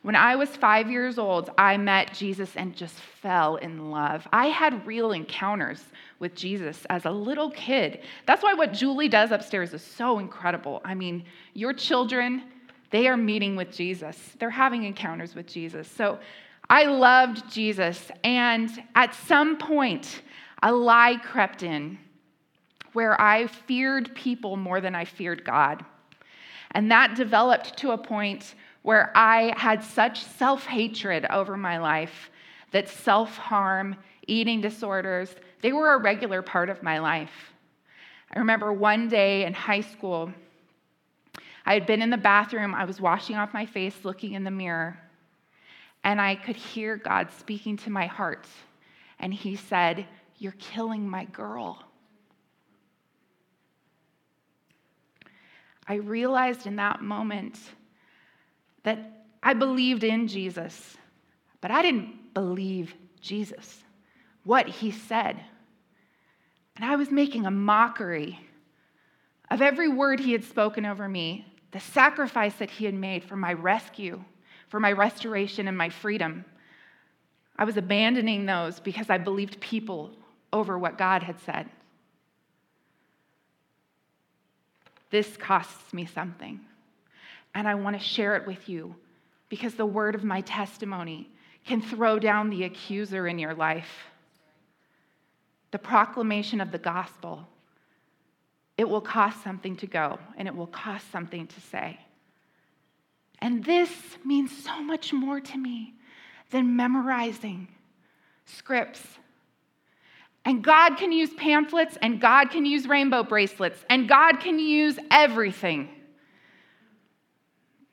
When 0.02 0.18
I 0.18 0.36
was 0.36 0.50
five 0.50 0.92
years 0.92 1.18
old, 1.18 1.50
I 1.58 1.78
met 1.78 2.14
Jesus 2.14 2.58
and 2.58 2.76
just 2.76 2.96
fell 3.22 3.56
in 3.56 3.90
love. 3.90 4.28
I 4.34 4.48
had 4.48 4.86
real 4.86 5.14
encounters 5.14 5.82
with 6.20 6.36
Jesus 6.36 6.86
as 6.90 7.06
a 7.06 7.12
little 7.12 7.52
kid. 7.52 8.02
That's 8.26 8.44
why 8.44 8.54
what 8.54 8.74
Julie 8.74 9.08
does 9.08 9.32
upstairs 9.32 9.74
is 9.74 9.82
so 9.82 10.20
incredible. 10.20 10.82
I 10.84 10.94
mean, 10.94 11.24
your 11.54 11.72
children, 11.72 12.44
they 12.90 13.08
are 13.08 13.18
meeting 13.18 13.56
with 13.56 13.72
Jesus, 13.72 14.18
they're 14.40 14.50
having 14.50 14.84
encounters 14.84 15.36
with 15.36 15.48
Jesus. 15.48 15.88
So 15.88 16.20
I 16.70 16.86
loved 16.86 17.50
Jesus. 17.52 18.12
And 18.24 18.70
at 18.96 19.14
some 19.14 19.58
point, 19.58 20.22
a 20.64 20.72
lie 20.72 21.18
crept 21.24 21.64
in 21.64 21.98
where 22.94 23.20
I 23.22 23.48
feared 23.48 24.16
people 24.16 24.58
more 24.58 24.82
than 24.82 24.96
I 24.96 25.06
feared 25.06 25.46
God. 25.46 25.86
And 26.72 26.92
that 26.92 27.16
developed 27.16 27.78
to 27.78 27.92
a 27.92 27.98
point 27.98 28.56
where 28.82 29.12
I 29.16 29.54
had 29.58 29.84
such 29.84 30.24
self 30.24 30.66
hatred 30.66 31.26
over 31.30 31.58
my 31.58 31.78
life 31.78 32.32
that 32.72 32.90
self 32.90 33.38
harm, 33.38 33.96
eating 34.28 34.62
disorders, 34.62 35.34
they 35.62 35.72
were 35.72 35.94
a 35.94 36.02
regular 36.02 36.42
part 36.42 36.70
of 36.70 36.84
my 36.84 37.00
life. 37.00 37.54
I 38.34 38.40
remember 38.40 38.74
one 38.74 39.08
day 39.08 39.46
in 39.46 39.54
high 39.54 39.82
school, 39.82 40.32
I 41.68 41.74
had 41.74 41.86
been 41.86 42.02
in 42.02 42.10
the 42.10 42.16
bathroom, 42.16 42.74
I 42.74 42.86
was 42.86 43.02
washing 43.02 43.36
off 43.36 43.54
my 43.54 43.66
face, 43.66 43.94
looking 44.04 44.32
in 44.36 44.46
the 44.46 44.52
mirror, 44.52 44.98
and 46.02 46.22
I 46.22 46.34
could 46.36 46.56
hear 46.56 46.96
God 46.96 47.30
speaking 47.38 47.76
to 47.80 47.90
my 47.90 48.06
heart. 48.06 48.48
And 49.20 49.34
He 49.34 49.58
said, 49.58 50.06
You're 50.38 50.54
killing 50.54 51.10
my 51.10 51.26
girl. 51.26 51.84
I 55.86 55.96
realized 55.96 56.68
in 56.68 56.78
that 56.78 57.02
moment 57.02 57.60
that 58.84 59.26
I 59.44 59.54
believed 59.54 60.06
in 60.06 60.30
Jesus, 60.30 60.96
but 61.60 61.70
I 61.70 61.82
didn't 61.82 62.34
believe 62.34 62.96
Jesus, 63.20 63.84
what 64.46 64.70
He 64.70 64.90
said. 64.90 65.38
And 66.78 66.86
I 66.86 66.96
was 66.96 67.12
making 67.12 67.46
a 67.46 67.52
mockery 67.52 68.40
of 69.52 69.62
every 69.62 69.90
word 69.90 70.22
He 70.22 70.32
had 70.32 70.46
spoken 70.46 70.86
over 70.86 71.10
me, 71.10 71.46
the 71.78 71.84
sacrifice 71.84 72.56
that 72.56 72.72
He 72.72 72.86
had 72.86 72.96
made 72.96 73.24
for 73.24 73.36
my 73.36 73.54
rescue 73.54 74.24
for 74.68 74.80
my 74.80 74.92
restoration 74.92 75.68
and 75.68 75.78
my 75.78 75.90
freedom. 75.90 76.44
I 77.56 77.66
was 77.66 77.78
abandoning 77.78 78.48
those 78.48 78.80
because 78.80 79.12
I 79.12 79.20
believed 79.20 79.60
people 79.60 80.10
over 80.52 80.76
what 80.78 80.98
God 80.98 81.22
had 81.22 81.40
said. 81.42 81.70
This 85.12 85.38
costs 85.38 85.94
me 85.94 86.08
something, 86.08 86.60
and 87.54 87.68
I 87.68 87.76
want 87.76 87.96
to 87.96 88.04
share 88.04 88.36
it 88.36 88.48
with 88.48 88.68
you 88.68 88.96
because 89.48 89.76
the 89.76 89.86
word 89.86 90.16
of 90.16 90.24
my 90.24 90.42
testimony 90.42 91.30
can 91.64 91.80
throw 91.80 92.18
down 92.18 92.50
the 92.50 92.64
accuser 92.64 93.28
in 93.28 93.38
your 93.38 93.54
life. 93.54 94.08
The 95.70 95.78
proclamation 95.80 96.60
of 96.60 96.72
the 96.72 96.80
gospel, 96.80 97.48
it 98.78 98.88
will 98.88 99.02
cost 99.02 99.44
something 99.44 99.76
to 99.78 99.88
go, 99.88 100.20
and 100.38 100.48
it 100.48 100.56
will 100.56 100.68
cost 100.68 101.12
something 101.12 101.48
to 101.48 101.62
say. 101.62 102.00
And 103.40 103.64
this 103.64 103.90
means 104.24 104.52
so 104.64 104.82
much 104.82 105.14
more 105.14 105.40
to 105.40 105.58
me 105.58 105.94
than 106.52 106.76
memorizing 106.76 107.68
scripts. 108.46 109.02
And 110.46 110.64
God 110.64 110.96
can 110.96 111.12
use 111.12 111.32
pamphlets, 111.34 111.98
and 112.02 112.22
God 112.22 112.52
can 112.52 112.66
use 112.66 112.88
rainbow 112.88 113.24
bracelets, 113.24 113.84
and 113.90 114.08
God 114.08 114.40
can 114.40 114.60
use 114.60 114.98
everything. 115.12 115.90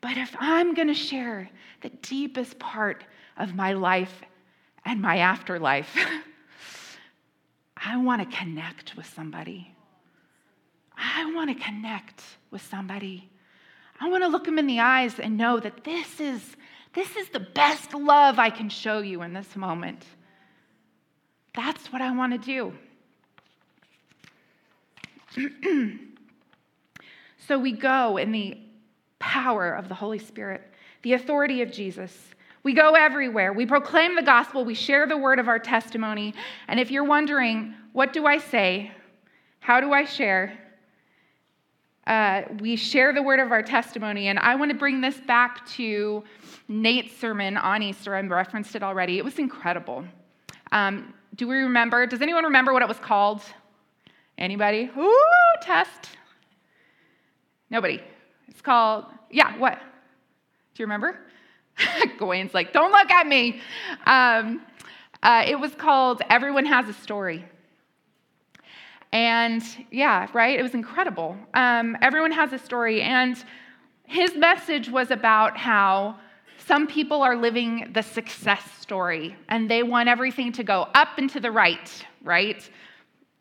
But 0.01 0.17
if 0.17 0.35
I'm 0.39 0.73
going 0.73 0.87
to 0.87 0.93
share 0.93 1.49
the 1.81 1.89
deepest 1.89 2.59
part 2.59 3.03
of 3.37 3.55
my 3.55 3.73
life 3.73 4.21
and 4.85 5.01
my 5.01 5.17
afterlife, 5.17 5.97
I 7.77 7.97
want 7.97 8.21
to 8.21 8.37
connect 8.37 8.95
with 8.95 9.07
somebody. 9.07 9.74
I 11.13 11.31
want 11.33 11.55
to 11.55 11.63
connect 11.63 12.23
with 12.51 12.61
somebody. 12.61 13.29
I 13.99 14.09
want 14.09 14.23
to 14.23 14.27
look 14.27 14.45
them 14.45 14.57
in 14.57 14.67
the 14.67 14.79
eyes 14.79 15.19
and 15.19 15.37
know 15.37 15.59
that 15.59 15.83
this 15.83 16.19
is, 16.19 16.41
this 16.93 17.15
is 17.15 17.29
the 17.29 17.39
best 17.39 17.93
love 17.93 18.39
I 18.39 18.49
can 18.49 18.69
show 18.69 18.99
you 18.99 19.21
in 19.21 19.33
this 19.33 19.55
moment. 19.55 20.03
That's 21.53 21.91
what 21.93 22.01
I 22.01 22.11
want 22.11 22.33
to 22.33 22.39
do. 22.39 22.73
so 27.47 27.59
we 27.59 27.71
go 27.71 28.17
in 28.17 28.31
the 28.31 28.57
power 29.19 29.73
of 29.73 29.87
the 29.87 29.95
Holy 29.95 30.19
Spirit, 30.19 30.61
the 31.03 31.13
authority 31.13 31.61
of 31.61 31.71
Jesus. 31.71 32.17
We 32.63 32.73
go 32.73 32.95
everywhere. 32.95 33.53
We 33.53 33.65
proclaim 33.65 34.15
the 34.15 34.23
gospel. 34.23 34.65
We 34.65 34.73
share 34.73 35.05
the 35.07 35.17
word 35.17 35.39
of 35.39 35.47
our 35.47 35.59
testimony. 35.59 36.33
And 36.67 36.79
if 36.79 36.89
you're 36.89 37.03
wondering, 37.03 37.75
what 37.93 38.11
do 38.11 38.25
I 38.25 38.39
say? 38.39 38.91
How 39.59 39.79
do 39.79 39.93
I 39.93 40.03
share? 40.03 40.64
Uh, 42.07 42.43
we 42.59 42.75
share 42.75 43.13
the 43.13 43.21
word 43.21 43.39
of 43.39 43.51
our 43.51 43.63
testimony. 43.63 44.27
And 44.27 44.37
I 44.39 44.55
want 44.55 44.71
to 44.71 44.77
bring 44.77 45.01
this 45.01 45.17
back 45.19 45.65
to 45.69 46.23
Nate's 46.67 47.17
sermon 47.17 47.57
on 47.57 47.81
Easter. 47.81 48.15
I 48.15 48.21
referenced 48.21 48.75
it 48.75 48.83
already. 48.83 49.17
It 49.17 49.25
was 49.25 49.39
incredible. 49.39 50.05
Um, 50.71 51.13
do 51.35 51.47
we 51.47 51.55
remember? 51.57 52.05
Does 52.05 52.21
anyone 52.21 52.43
remember 52.45 52.73
what 52.73 52.81
it 52.81 52.87
was 52.87 52.99
called? 52.99 53.41
Anybody? 54.37 54.89
Ooh, 54.97 55.21
test. 55.61 56.11
Nobody. 57.69 58.01
It's 58.47 58.61
called, 58.61 59.05
yeah, 59.31 59.57
what? 59.57 59.79
Do 59.79 60.83
you 60.83 60.85
remember? 60.85 61.19
Gawain's 62.17 62.53
like, 62.53 62.71
don't 62.71 62.91
look 62.91 63.09
at 63.09 63.27
me. 63.27 63.59
Um, 64.05 64.61
uh, 65.23 65.43
it 65.47 65.59
was 65.59 65.73
called 65.73 66.21
Everyone 66.29 66.65
Has 66.65 66.87
a 66.87 66.93
Story. 66.93 67.43
And 69.15 69.63
yeah, 69.91 70.27
right? 70.33 70.59
It 70.59 70.61
was 70.61 70.73
incredible. 70.73 71.37
Um, 71.53 71.95
everyone 72.01 72.33
has 72.33 72.51
a 72.51 72.59
story. 72.59 73.01
And 73.01 73.41
his 74.03 74.35
message 74.35 74.89
was 74.89 75.09
about 75.09 75.55
how 75.55 76.17
some 76.57 76.85
people 76.85 77.21
are 77.21 77.37
living 77.37 77.91
the 77.93 78.01
success 78.01 78.69
story 78.81 79.37
and 79.47 79.71
they 79.71 79.83
want 79.83 80.09
everything 80.09 80.51
to 80.51 80.65
go 80.65 80.89
up 80.93 81.17
and 81.17 81.29
to 81.29 81.39
the 81.39 81.49
right, 81.49 82.05
right? 82.23 82.69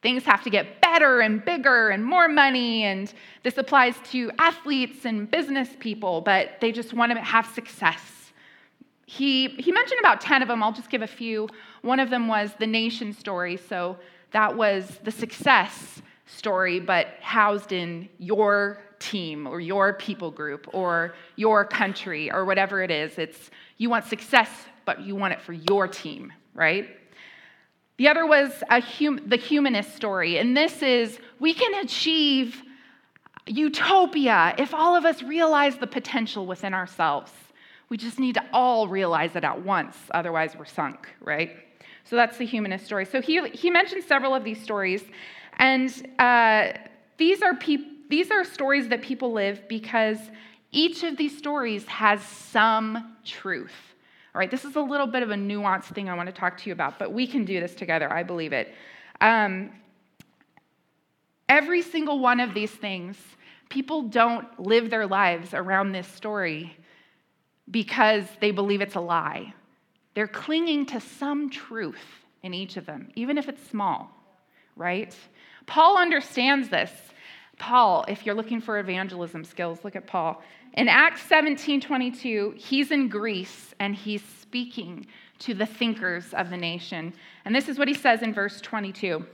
Things 0.01 0.23
have 0.23 0.45
to 0.45 0.51
get 0.51 0.81
better 0.81 1.19
and 1.19 1.45
bigger 1.45 1.89
and 1.89 2.05
more 2.05 2.29
money. 2.29 2.85
And 2.85 3.13
this 3.43 3.59
applies 3.59 3.97
to 4.13 4.31
athletes 4.39 5.05
and 5.05 5.29
business 5.29 5.71
people, 5.81 6.21
but 6.21 6.61
they 6.61 6.71
just 6.71 6.95
want 6.95 7.11
to 7.11 7.21
have 7.21 7.47
success. 7.47 8.31
He, 9.07 9.49
he 9.49 9.73
mentioned 9.73 9.99
about 9.99 10.21
10 10.21 10.41
of 10.41 10.47
them. 10.47 10.63
I'll 10.63 10.73
just 10.73 10.89
give 10.89 11.03
a 11.03 11.09
few. 11.09 11.49
One 11.83 11.99
of 11.99 12.11
them 12.11 12.29
was 12.29 12.53
the 12.61 12.67
nation 12.69 13.13
story. 13.13 13.57
So 13.57 13.97
that 14.35 14.57
was 14.57 14.99
the 15.05 15.13
success 15.13 16.03
story, 16.27 16.81
but 16.81 17.07
housed 17.21 17.71
in 17.71 18.09
your 18.19 18.83
team 18.99 19.47
or 19.47 19.61
your 19.61 19.93
people 19.93 20.33
group 20.33 20.67
or 20.75 21.15
your 21.37 21.65
country 21.65 22.33
or 22.33 22.45
whatever 22.45 22.83
it 22.83 22.91
is. 22.91 23.17
It's 23.17 23.51
you 23.79 23.89
want 23.89 24.07
success, 24.07 24.51
but 24.85 25.01
you 25.03 25.15
want 25.15 25.35
it 25.35 25.41
for 25.41 25.53
your 25.53 25.87
team, 25.87 26.33
right? 26.53 26.89
The 27.97 28.09
other 28.09 28.27
was 28.27 28.51
hum- 28.69 29.21
the 29.25 29.37
humanist 29.37 29.95
story, 29.95 30.39
and 30.39 30.57
this 30.57 30.83
is 30.83 31.17
we 31.39 31.55
can 31.55 31.85
achieve 31.85 32.61
utopia 33.47 34.57
if 34.59 34.75
all 34.75 34.97
of 34.97 35.05
us 35.05 35.23
realize 35.23 35.77
the 35.77 35.87
potential 35.87 36.45
within 36.45 36.75
ourselves. 36.75 37.31
We 37.89 37.99
just 37.99 38.19
need 38.19 38.35
to 38.35 38.45
all 38.53 38.89
realize 38.89 39.37
it 39.37 39.45
at 39.45 39.63
once, 39.63 39.97
otherwise, 40.11 40.57
we're 40.57 40.65
sunk, 40.65 41.09
right? 41.21 41.64
So 42.05 42.17
that's 42.17 42.37
the 42.37 42.47
humanist 42.47 42.85
story. 42.85 43.07
So 43.07 43.21
he, 43.21 43.49
he 43.51 43.71
mentioned 43.71 44.05
several 44.05 44.35
of 44.35 44.45
these 44.45 44.63
stories, 44.63 45.03
and 45.59 45.91
uh, 46.19 46.73
these, 47.17 47.43
are 47.43 47.55
peop- 47.55 48.11
these 48.11 48.31
are 48.31 48.45
stories 48.45 48.89
that 48.89 49.03
people 49.03 49.33
live 49.33 49.67
because 49.69 50.19
each 50.71 51.03
of 51.03 51.17
these 51.17 51.37
stories 51.37 51.87
has 51.87 52.23
some 52.23 53.17
truth. 53.25 53.73
All 54.35 54.41
right, 54.41 54.51
this 54.51 54.65
is 54.65 54.77
a 54.77 54.81
little 54.81 55.07
bit 55.07 55.23
of 55.23 55.31
a 55.31 55.35
nuanced 55.35 55.95
thing 55.95 56.09
I 56.09 56.15
want 56.15 56.27
to 56.27 56.35
talk 56.35 56.59
to 56.59 56.69
you 56.69 56.73
about, 56.73 56.99
but 56.99 57.13
we 57.13 57.27
can 57.27 57.45
do 57.45 57.61
this 57.61 57.75
together. 57.75 58.13
I 58.13 58.25
believe 58.25 58.53
it. 58.53 58.75
Um, 59.21 59.71
every 61.49 61.83
single 61.83 62.19
one 62.19 62.41
of 62.41 62.53
these 62.53 62.73
things, 62.73 63.17
people 63.69 64.03
don't 64.03 64.59
live 64.59 64.91
their 64.91 65.07
lives 65.07 65.55
around 65.55 65.93
this 65.93 66.09
story 66.09 66.77
because 67.71 68.25
they 68.41 68.51
believe 68.51 68.81
it's 68.81 68.97
a 68.97 69.01
lie. 69.01 69.55
They're 70.15 70.29
clinging 70.29 70.87
to 70.87 71.01
some 71.01 71.51
truth 71.51 72.25
in 72.43 72.55
each 72.55 72.77
of 72.77 72.87
them, 72.87 73.11
even 73.15 73.37
if 73.39 73.49
it's 73.49 73.67
small, 73.69 74.11
right? 74.77 75.15
Paul 75.67 75.99
understands 75.99 76.69
this. 76.69 76.93
Paul, 77.59 78.05
if 78.09 78.25
you're 78.25 78.35
looking 78.35 78.61
for 78.61 78.79
evangelism 78.79 79.45
skills, 79.45 79.79
look 79.85 79.97
at 79.97 80.07
Paul. 80.07 80.43
In 80.75 80.89
Acts 80.89 81.23
17 81.23 81.81
22, 81.81 82.55
he's 82.57 82.91
in 82.91 83.09
Greece 83.09 83.75
and 83.79 83.95
he's 83.95 84.23
speaking 84.41 85.07
to 85.41 85.55
the 85.55 85.67
thinkers 85.67 86.33
of 86.35 86.51
the 86.51 86.57
nation. 86.57 87.13
And 87.45 87.55
this 87.55 87.69
is 87.69 87.79
what 87.79 87.89
he 87.89 87.95
says 87.95 88.23
in 88.23 88.33
verse 88.33 88.61
22 88.61 89.25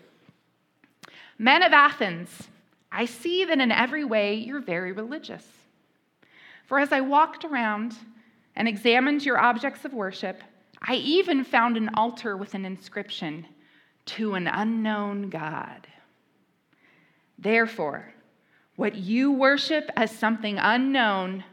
Men 1.38 1.62
of 1.62 1.72
Athens, 1.72 2.48
I 2.92 3.06
see 3.06 3.44
that 3.44 3.58
in 3.58 3.72
every 3.72 4.04
way 4.04 4.34
you're 4.34 4.60
very 4.60 4.92
religious. 4.92 5.46
For 6.66 6.78
as 6.78 6.92
I 6.92 7.00
walked 7.00 7.44
around 7.44 7.94
and 8.54 8.68
examined 8.68 9.24
your 9.24 9.38
objects 9.38 9.84
of 9.84 9.94
worship, 9.94 10.42
I 10.82 10.94
even 10.94 11.44
found 11.44 11.76
an 11.76 11.90
altar 11.94 12.36
with 12.36 12.54
an 12.54 12.64
inscription 12.64 13.46
to 14.06 14.34
an 14.34 14.46
unknown 14.46 15.28
God. 15.28 15.86
Therefore, 17.38 18.12
what 18.76 18.94
you 18.94 19.32
worship 19.32 19.90
as 19.96 20.10
something 20.10 20.58
unknown, 20.58 21.44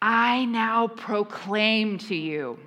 I 0.00 0.44
now 0.44 0.88
proclaim 0.88 1.98
to 1.98 2.14
you. 2.14 2.58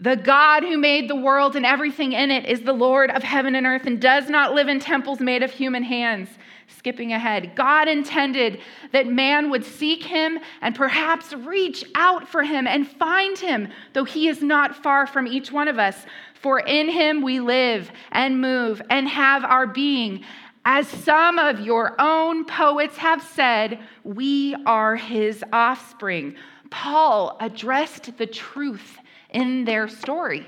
The 0.00 0.16
God 0.16 0.62
who 0.62 0.78
made 0.78 1.08
the 1.08 1.16
world 1.16 1.56
and 1.56 1.66
everything 1.66 2.12
in 2.12 2.30
it 2.30 2.46
is 2.46 2.62
the 2.62 2.72
Lord 2.72 3.10
of 3.10 3.24
heaven 3.24 3.56
and 3.56 3.66
earth 3.66 3.84
and 3.84 4.00
does 4.00 4.30
not 4.30 4.54
live 4.54 4.68
in 4.68 4.78
temples 4.78 5.18
made 5.18 5.42
of 5.42 5.50
human 5.50 5.82
hands 5.82 6.28
skipping 6.68 7.12
ahead. 7.12 7.56
God 7.56 7.88
intended 7.88 8.60
that 8.92 9.08
man 9.08 9.50
would 9.50 9.64
seek 9.64 10.04
him 10.04 10.38
and 10.60 10.74
perhaps 10.74 11.32
reach 11.32 11.84
out 11.96 12.28
for 12.28 12.44
him 12.44 12.68
and 12.68 12.86
find 12.86 13.36
him, 13.36 13.68
though 13.94 14.04
he 14.04 14.28
is 14.28 14.42
not 14.42 14.76
far 14.76 15.06
from 15.06 15.26
each 15.26 15.50
one 15.50 15.66
of 15.66 15.78
us. 15.78 16.06
For 16.34 16.60
in 16.60 16.88
him 16.88 17.22
we 17.22 17.40
live 17.40 17.90
and 18.12 18.40
move 18.40 18.80
and 18.90 19.08
have 19.08 19.44
our 19.44 19.66
being. 19.66 20.24
As 20.64 20.86
some 20.86 21.38
of 21.38 21.60
your 21.60 22.00
own 22.00 22.44
poets 22.44 22.96
have 22.98 23.22
said, 23.22 23.80
we 24.04 24.54
are 24.66 24.94
his 24.94 25.42
offspring. 25.52 26.36
Paul 26.70 27.36
addressed 27.40 28.16
the 28.18 28.26
truth 28.26 28.98
in 29.30 29.64
their 29.64 29.88
story. 29.88 30.46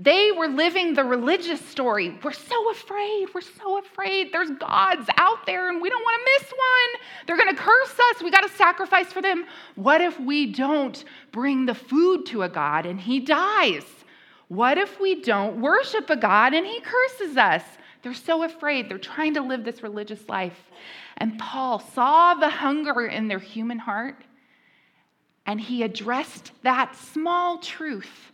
They 0.00 0.30
were 0.30 0.46
living 0.46 0.94
the 0.94 1.02
religious 1.02 1.60
story. 1.60 2.16
We're 2.22 2.30
so 2.30 2.70
afraid. 2.70 3.28
We're 3.34 3.40
so 3.40 3.78
afraid. 3.78 4.32
There's 4.32 4.50
gods 4.50 5.08
out 5.16 5.44
there 5.44 5.68
and 5.68 5.82
we 5.82 5.90
don't 5.90 6.02
want 6.02 6.20
to 6.24 6.32
miss 6.38 6.52
one. 6.52 7.02
They're 7.26 7.36
going 7.36 7.54
to 7.54 7.60
curse 7.60 7.98
us. 8.10 8.22
We 8.22 8.30
got 8.30 8.42
to 8.42 8.56
sacrifice 8.56 9.12
for 9.12 9.20
them. 9.20 9.44
What 9.74 10.00
if 10.00 10.18
we 10.20 10.52
don't 10.52 11.04
bring 11.32 11.66
the 11.66 11.74
food 11.74 12.26
to 12.26 12.42
a 12.42 12.48
God 12.48 12.86
and 12.86 13.00
he 13.00 13.18
dies? 13.18 13.84
What 14.46 14.78
if 14.78 15.00
we 15.00 15.20
don't 15.20 15.60
worship 15.60 16.08
a 16.10 16.16
God 16.16 16.54
and 16.54 16.64
he 16.64 16.80
curses 16.80 17.36
us? 17.36 17.64
They're 18.02 18.14
so 18.14 18.44
afraid. 18.44 18.88
They're 18.88 18.98
trying 18.98 19.34
to 19.34 19.42
live 19.42 19.64
this 19.64 19.82
religious 19.82 20.28
life. 20.28 20.58
And 21.16 21.38
Paul 21.40 21.80
saw 21.80 22.34
the 22.34 22.48
hunger 22.48 23.06
in 23.06 23.26
their 23.26 23.40
human 23.40 23.80
heart 23.80 24.24
and 25.48 25.58
he 25.58 25.82
addressed 25.82 26.52
that 26.62 26.94
small 26.94 27.58
truth 27.58 28.32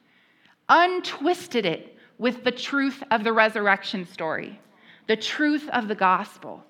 untwisted 0.68 1.64
it 1.64 1.96
with 2.18 2.42
the 2.42 2.50
truth 2.50 3.05
of 3.12 3.22
the 3.22 3.33
resurrection 3.33 4.05
story, 4.05 4.61
the 5.07 5.16
truth 5.16 5.68
of 5.72 5.87
the 5.87 5.94
gospel. 5.94 6.62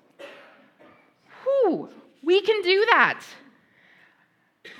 Whew, 1.43 1.89
we 2.23 2.41
can 2.41 2.61
do 2.61 2.85
that. 2.91 3.23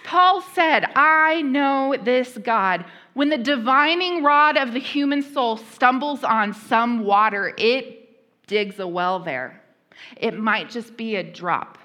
Paul 0.04 0.42
said, 0.42 0.86
I 0.96 1.42
know 1.42 1.96
this 2.04 2.38
God. 2.38 2.86
When 3.16 3.30
the 3.30 3.38
divining 3.38 4.24
rod 4.24 4.58
of 4.58 4.72
the 4.72 4.80
human 4.80 5.24
soul 5.24 5.58
stumbles 5.58 6.24
on 6.24 6.54
some 6.54 7.06
water, 7.06 7.56
it 7.58 8.46
digs 8.46 8.78
a 8.80 8.88
well 8.88 9.20
there. 9.20 9.64
It 10.18 10.38
might 10.38 10.70
just 10.70 10.96
be 10.96 11.16
a 11.16 11.24
drop, 11.24 11.80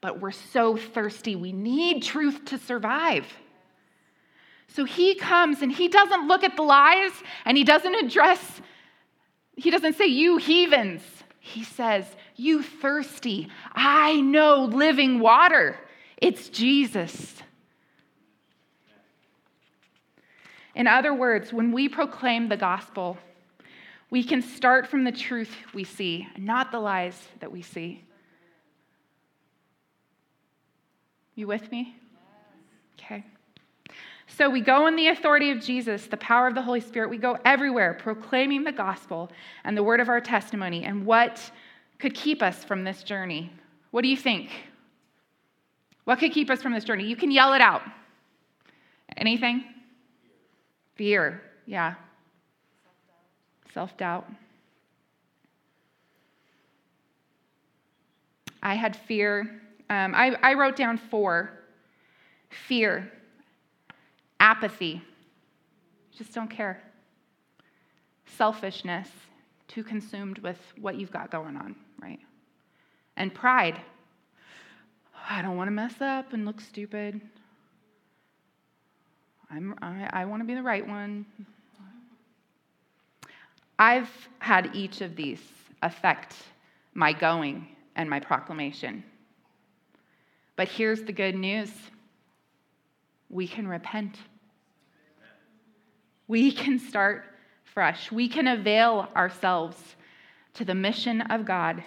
but 0.00 0.20
we're 0.20 0.30
so 0.30 0.76
thirsty. 0.76 1.36
We 1.36 1.52
need 1.52 2.02
truth 2.02 2.44
to 2.46 2.58
survive. 2.58 3.26
So 4.68 4.84
he 4.84 5.14
comes 5.14 5.62
and 5.62 5.72
he 5.72 5.88
doesn't 5.88 6.28
look 6.28 6.44
at 6.44 6.56
the 6.56 6.62
lies 6.62 7.12
and 7.44 7.56
he 7.56 7.64
doesn't 7.64 7.94
address, 7.94 8.60
he 9.56 9.70
doesn't 9.70 9.96
say, 9.96 10.06
You 10.06 10.36
heathens. 10.36 11.02
He 11.40 11.64
says, 11.64 12.04
You 12.36 12.62
thirsty. 12.62 13.48
I 13.72 14.20
know 14.20 14.64
living 14.64 15.20
water. 15.20 15.76
It's 16.18 16.48
Jesus. 16.48 17.36
In 20.74 20.86
other 20.86 21.12
words, 21.12 21.52
when 21.52 21.72
we 21.72 21.88
proclaim 21.88 22.48
the 22.48 22.56
gospel, 22.56 23.18
we 24.10 24.22
can 24.22 24.42
start 24.42 24.86
from 24.86 25.04
the 25.04 25.12
truth 25.12 25.54
we 25.74 25.84
see, 25.84 26.28
not 26.36 26.70
the 26.70 26.78
lies 26.78 27.28
that 27.40 27.50
we 27.50 27.62
see. 27.62 28.04
You 31.38 31.46
with 31.46 31.70
me? 31.70 31.94
Okay. 32.98 33.24
So 34.26 34.50
we 34.50 34.60
go 34.60 34.88
in 34.88 34.96
the 34.96 35.06
authority 35.06 35.52
of 35.52 35.60
Jesus, 35.60 36.08
the 36.08 36.16
power 36.16 36.48
of 36.48 36.56
the 36.56 36.62
Holy 36.62 36.80
Spirit. 36.80 37.10
We 37.10 37.16
go 37.16 37.38
everywhere 37.44 37.94
proclaiming 37.94 38.64
the 38.64 38.72
gospel 38.72 39.30
and 39.62 39.76
the 39.76 39.82
word 39.84 40.00
of 40.00 40.08
our 40.08 40.20
testimony. 40.20 40.82
And 40.82 41.06
what 41.06 41.40
could 42.00 42.12
keep 42.12 42.42
us 42.42 42.64
from 42.64 42.82
this 42.82 43.04
journey? 43.04 43.52
What 43.92 44.02
do 44.02 44.08
you 44.08 44.16
think? 44.16 44.50
What 46.06 46.18
could 46.18 46.32
keep 46.32 46.50
us 46.50 46.60
from 46.60 46.72
this 46.72 46.82
journey? 46.82 47.04
You 47.04 47.14
can 47.14 47.30
yell 47.30 47.52
it 47.52 47.60
out. 47.60 47.82
Anything? 49.16 49.62
Fear. 50.96 51.40
Yeah. 51.66 51.94
Self 53.72 53.96
doubt. 53.96 54.28
I 58.60 58.74
had 58.74 58.96
fear. 58.96 59.62
Um, 59.90 60.14
I, 60.14 60.36
I 60.42 60.54
wrote 60.54 60.76
down 60.76 60.98
four 60.98 61.50
fear 62.50 63.10
apathy, 64.40 65.02
just 66.16 66.34
don't 66.34 66.48
care. 66.48 66.82
Selfishness, 68.26 69.08
too 69.66 69.82
consumed 69.82 70.38
with 70.38 70.58
what 70.80 70.96
you've 70.96 71.10
got 71.10 71.30
going 71.30 71.56
on, 71.56 71.74
right? 72.00 72.20
And 73.16 73.34
pride. 73.34 73.80
I 75.30 75.42
don't 75.42 75.56
want 75.56 75.68
to 75.68 75.72
mess 75.72 76.00
up 76.00 76.32
and 76.32 76.44
look 76.46 76.60
stupid. 76.60 77.20
I'm, 79.50 79.74
I, 79.80 80.08
I 80.12 80.24
want 80.26 80.42
to 80.42 80.46
be 80.46 80.54
the 80.54 80.62
right 80.62 80.86
one. 80.86 81.24
I've 83.78 84.10
had 84.40 84.74
each 84.74 85.00
of 85.00 85.16
these 85.16 85.40
affect 85.82 86.34
my 86.94 87.12
going 87.12 87.68
and 87.96 88.10
my 88.10 88.20
proclamation. 88.20 89.04
But 90.58 90.66
here's 90.66 91.04
the 91.04 91.12
good 91.12 91.36
news 91.36 91.70
we 93.30 93.46
can 93.46 93.68
repent. 93.68 94.16
We 96.26 96.50
can 96.50 96.80
start 96.80 97.26
fresh. 97.62 98.10
We 98.10 98.28
can 98.28 98.48
avail 98.48 99.06
ourselves 99.14 99.76
to 100.54 100.64
the 100.64 100.74
mission 100.74 101.20
of 101.20 101.46
God 101.46 101.84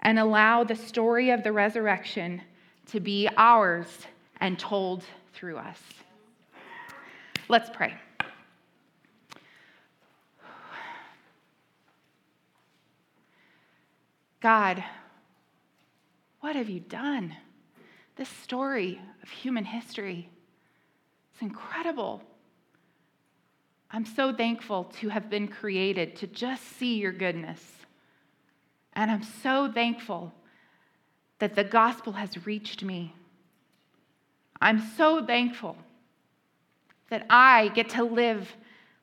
and 0.00 0.18
allow 0.18 0.64
the 0.64 0.76
story 0.76 1.30
of 1.30 1.42
the 1.42 1.50
resurrection 1.50 2.42
to 2.88 3.00
be 3.00 3.26
ours 3.38 3.88
and 4.38 4.58
told 4.58 5.02
through 5.32 5.56
us. 5.56 5.80
Let's 7.48 7.70
pray. 7.70 7.94
God, 14.42 14.84
what 16.40 16.54
have 16.54 16.68
you 16.68 16.80
done? 16.80 17.34
This 18.18 18.28
story 18.28 19.00
of 19.22 19.30
human 19.30 19.64
history 19.64 20.28
it's 21.38 21.42
incredible. 21.42 22.20
I'm 23.92 24.04
so 24.04 24.32
thankful 24.32 24.84
to 25.00 25.08
have 25.08 25.30
been 25.30 25.46
created 25.46 26.16
to 26.16 26.26
just 26.26 26.64
see 26.64 26.96
your 26.96 27.12
goodness. 27.12 27.62
And 28.94 29.08
I'm 29.08 29.22
so 29.22 29.70
thankful 29.70 30.34
that 31.38 31.54
the 31.54 31.62
gospel 31.62 32.14
has 32.14 32.44
reached 32.44 32.82
me. 32.82 33.14
I'm 34.60 34.80
so 34.96 35.24
thankful 35.24 35.76
that 37.10 37.24
I 37.30 37.68
get 37.68 37.90
to 37.90 38.02
live 38.02 38.52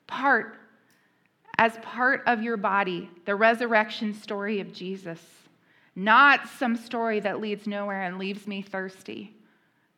part 0.06 0.58
as 1.56 1.72
part 1.78 2.22
of 2.26 2.42
your 2.42 2.58
body, 2.58 3.08
the 3.24 3.34
resurrection 3.34 4.12
story 4.12 4.60
of 4.60 4.74
Jesus, 4.74 5.20
not 5.96 6.48
some 6.48 6.76
story 6.76 7.18
that 7.20 7.40
leads 7.40 7.66
nowhere 7.66 8.02
and 8.02 8.18
leaves 8.18 8.46
me 8.46 8.62
thirsty 8.62 9.36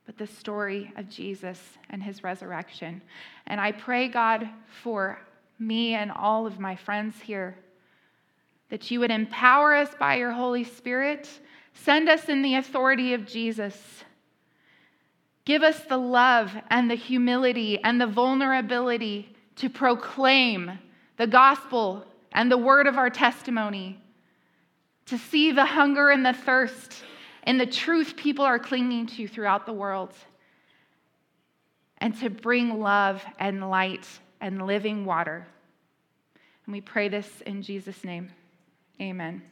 but 0.09 0.17
the 0.17 0.27
story 0.27 0.91
of 0.97 1.11
Jesus 1.11 1.61
and 1.91 2.03
his 2.03 2.25
resurrection. 2.25 3.03
And 3.47 3.61
I 3.61 3.73
pray, 3.73 4.09
God, 4.09 4.49
for 4.83 5.21
me 5.59 5.93
and 5.93 6.11
all 6.11 6.47
of 6.47 6.59
my 6.59 6.77
friends 6.77 7.21
here, 7.21 7.59
that 8.71 8.91
you 8.91 9.01
would 9.01 9.11
empower 9.11 9.75
us 9.75 9.91
by 10.01 10.15
your 10.15 10.33
Holy 10.33 10.65
Spirit, 10.65 11.29
send 11.75 12.09
us 12.09 12.31
in 12.31 12.41
the 12.41 12.55
authority 12.55 13.13
of 13.13 13.27
Jesus. 13.27 14.03
Give 15.45 15.63
us 15.63 15.79
the 15.81 15.99
love 15.99 16.57
and 16.71 16.91
the 16.91 16.95
humility 16.95 17.79
and 17.85 18.01
the 18.01 18.07
vulnerability 18.07 19.37
to 19.57 19.69
proclaim 19.69 20.79
the 21.19 21.27
gospel 21.27 22.07
and 22.33 22.51
the 22.51 22.57
word 22.57 22.87
of 22.87 22.97
our 22.97 23.11
testimony, 23.11 24.01
to 25.09 25.19
see 25.19 25.53
the 25.53 25.65
hunger 25.65 26.11
and 26.11 26.25
the 26.25 26.33
thirst 26.33 27.03
and 27.45 27.59
the 27.59 27.67
truth 27.67 28.17
people 28.17 28.45
are 28.45 28.59
clinging 28.59 29.07
to 29.07 29.27
throughout 29.27 29.65
the 29.65 29.73
world, 29.73 30.13
and 31.97 32.15
to 32.21 32.29
bring 32.29 32.79
love 32.79 33.25
and 33.39 33.71
light 33.71 34.07
and 34.41 34.67
living 34.67 35.05
water. 35.05 35.47
And 36.67 36.73
we 36.73 36.81
pray 36.81 37.09
this 37.09 37.41
in 37.47 37.63
Jesus' 37.63 38.05
name. 38.05 38.31
Amen. 39.01 39.43